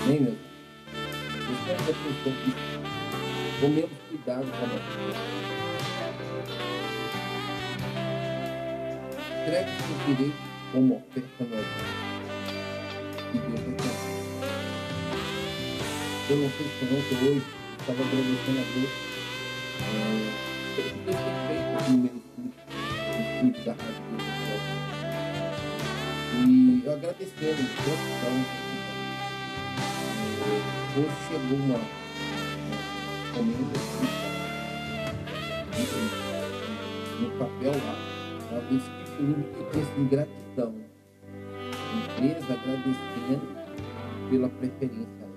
Amém, 0.04 0.20
meu 0.22 0.32
Deus? 0.32 0.46
Tomemos 3.62 3.92
cuidado 4.10 4.46
com 4.48 4.66
a 4.66 4.68
nossa 4.68 5.56
entregue 9.46 9.70
seus 9.78 10.18
direitos 10.18 10.55
como 10.76 10.96
altar. 10.96 11.24
E 13.34 13.38
Deus 13.38 13.62
recebe. 13.62 14.04
Eu 16.30 16.36
não 16.38 16.50
sei 16.50 16.66
se 16.68 16.84
ontem 16.84 17.18
hoje 17.30 17.44
estava 17.80 18.02
agradecendo 18.02 18.60
a 18.60 18.64
Deus 18.74 18.92
é, 19.80 19.98
pelo 20.76 20.90
que 20.90 21.00
Deus 21.06 21.18
tem 21.22 21.36
feito 21.48 21.76
no 21.92 21.98
meu 21.98 22.16
da 23.64 23.72
Rádio 23.72 24.02
Deus 24.18 24.64
E 26.46 26.84
eu 26.86 26.92
agradecendo 26.94 27.56
de 27.56 27.70
coração. 27.84 28.36
Hoje 30.98 31.16
chegou 31.30 31.58
uma, 31.58 31.78
uma 31.78 31.90
comenda 33.34 33.80
no 37.22 37.28
papel 37.40 37.72
lá, 37.72 37.96
uma 38.52 38.60
vez 38.62 39.05
texto 39.72 39.96
de 39.96 40.06
gratidão. 40.10 40.76
Empresa 41.96 42.54
agradecendo 42.54 44.30
pela 44.30 44.50
preferência 44.50 45.06
dela. 45.06 45.34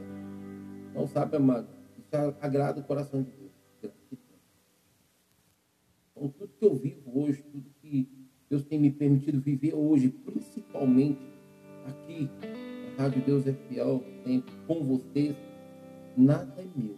Não 0.94 1.06
sabe, 1.06 1.36
amado, 1.36 1.68
isso 1.98 2.34
agrada 2.40 2.80
o 2.80 2.84
coração 2.84 3.22
de 3.22 3.30
Deus. 3.30 3.52
Gratidão. 3.80 4.38
Então, 6.10 6.28
tudo 6.30 6.52
que 6.58 6.64
eu 6.64 6.74
vivo 6.74 7.20
hoje, 7.20 7.42
tudo 7.42 7.70
que 7.80 8.08
Deus 8.50 8.64
tem 8.64 8.78
me 8.78 8.90
permitido 8.90 9.40
viver 9.40 9.74
hoje, 9.74 10.08
principalmente 10.08 11.20
aqui, 11.86 12.28
a 12.98 13.02
Rádio 13.02 13.22
Deus 13.22 13.46
é 13.46 13.52
Fiel, 13.52 14.02
com 14.66 14.84
vocês, 14.84 15.36
nada 16.16 16.60
é 16.60 16.66
meu. 16.74 16.96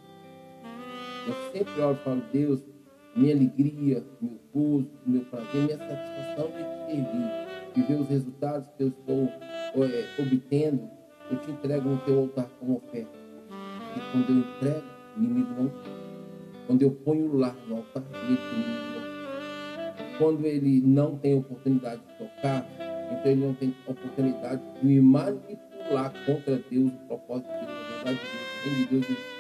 Eu 1.26 1.52
sempre 1.52 1.80
oro 1.82 1.98
e 2.00 2.04
falo, 2.04 2.22
Deus, 2.32 2.62
minha 3.16 3.34
alegria, 3.34 4.04
meu 4.20 4.40
gozo, 4.52 4.90
meu 5.06 5.22
prazer, 5.24 5.64
minha 5.64 5.78
satisfação 5.78 6.46
de 6.46 6.64
te 6.64 6.86
servir, 6.86 7.74
de 7.74 7.82
ver 7.82 8.00
os 8.00 8.08
resultados 8.08 8.68
que 8.76 8.84
eu 8.84 8.88
estou 8.88 9.84
é, 9.84 10.22
obtendo, 10.22 10.88
eu 11.30 11.38
te 11.38 11.50
entrego 11.50 11.88
no 11.88 11.98
teu 11.98 12.18
altar 12.20 12.48
como 12.58 12.76
oferta. 12.76 13.10
E 13.96 14.12
quando 14.12 14.30
eu 14.30 14.38
entrego, 14.38 14.86
o 15.16 15.22
inimigo 15.22 15.54
não 15.54 15.72
Quando 16.66 16.82
eu 16.82 16.90
ponho 16.92 17.36
lá 17.36 17.54
no 17.66 17.78
altar 17.78 18.02
dele, 18.02 18.38
não 18.94 20.18
Quando 20.18 20.46
ele 20.46 20.80
não 20.80 21.16
tem 21.18 21.34
oportunidade 21.34 22.00
de 22.00 22.18
tocar, 22.18 22.66
então 23.10 23.32
ele 23.32 23.44
não 23.44 23.54
tem 23.54 23.74
oportunidade 23.86 24.62
de 24.80 24.86
me 24.86 25.00
manipular 25.00 26.12
contra 26.24 26.62
Deus, 26.70 26.92
o 26.92 27.06
propósito 27.06 27.48
de 27.48 27.66
Deus, 27.66 27.70
a 27.70 28.04
verdade 28.04 28.20
de 28.62 28.86
Deus, 28.86 28.88
de 28.88 28.96
Deus. 29.06 29.30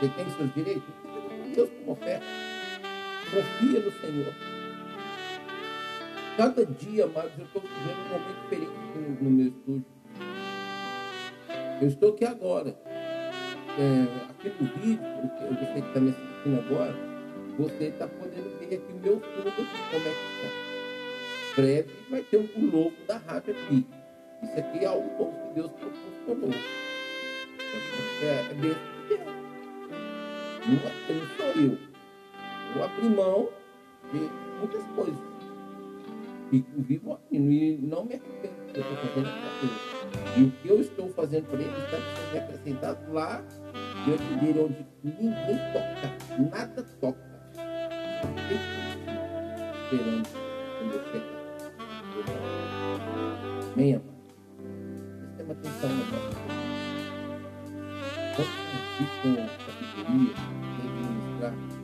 Você 0.00 0.08
tem 0.08 0.30
seus 0.30 0.54
direitos? 0.54 1.11
Deus 1.54 1.70
como 1.70 1.92
oferta. 1.92 2.26
Confia 3.30 3.80
no 3.80 3.92
Senhor. 3.92 4.34
Cada 6.36 6.64
dia, 6.66 7.04
amados, 7.04 7.32
eu 7.38 7.44
estou 7.44 7.62
vivendo 7.62 7.98
um 7.98 8.08
momento 8.08 8.42
diferente 8.42 9.22
no, 9.22 9.30
meu 9.30 9.46
estúdio. 9.48 9.86
Eu 11.80 11.88
estou 11.88 12.14
aqui 12.14 12.24
agora. 12.24 12.76
É, 13.78 14.30
aqui 14.30 14.52
no 14.60 14.68
vídeo, 14.80 15.02
você 15.50 15.80
que 15.80 15.88
está 15.88 16.00
me 16.00 16.10
assistindo 16.10 16.58
agora, 16.58 16.94
você 17.58 17.84
está 17.84 18.06
podendo 18.06 18.58
ver 18.58 18.76
aqui 18.76 18.92
o 18.92 18.96
meu 18.96 19.20
fundo 19.20 19.52
como 19.52 20.08
é 20.08 20.10
que 20.10 20.46
está. 20.46 20.72
Breve 21.56 21.90
vai 22.10 22.22
ter 22.22 22.38
um 22.38 22.70
logo 22.70 22.94
da 23.06 23.18
rádio 23.18 23.54
aqui. 23.54 23.86
Isso 24.42 24.58
aqui 24.58 24.78
é 24.84 24.86
algo 24.86 25.08
bom 25.18 25.32
que 25.32 25.54
Deus 25.54 25.70
proporcionou. 25.72 26.50
É, 28.22 28.50
é 28.50 28.54
mesmo 28.54 29.01
não, 30.66 30.76
é, 30.76 30.92
sou 31.36 31.62
eu. 31.62 31.78
Eu 32.74 32.84
abri 32.84 33.08
mão 33.08 33.48
de 34.12 34.30
muitas 34.58 34.84
coisas. 34.94 35.20
E 36.52 36.64
vivo 36.76 37.18
e 37.30 37.78
não 37.80 38.04
me 38.04 38.14
arrependo 38.14 38.54
do 38.54 38.72
que 38.72 38.78
eu 38.78 38.82
estou 38.82 38.96
fazendo 38.98 39.30
para 39.40 39.50
Deus. 39.60 39.92
E 40.36 40.42
o 40.42 40.50
que 40.50 40.68
eu 40.68 40.80
estou 40.80 41.08
fazendo 41.12 41.46
para 41.46 41.60
ele 41.60 41.70
está 41.70 41.96
sendo 41.96 42.38
acrescentado 42.38 43.12
lá 43.12 43.42
diante 44.04 44.34
dele, 44.34 44.60
onde 44.60 44.86
ninguém 45.02 45.58
toca, 45.72 46.08
nada 46.50 46.82
toca. 47.00 47.32
Esperando 49.84 50.28
quando 50.78 50.92
eu 50.92 51.02
chegar. 51.10 51.42
Amém, 53.72 53.94
amado? 53.94 54.12
Preste 55.36 55.52
atenção 55.52 55.88
na 55.88 55.96
nossa 55.96 56.61
vida. 58.36 58.48
Quando 58.96 59.12
com 59.22 59.48
sabedoria, 59.64 60.34
Bem, 61.38 61.81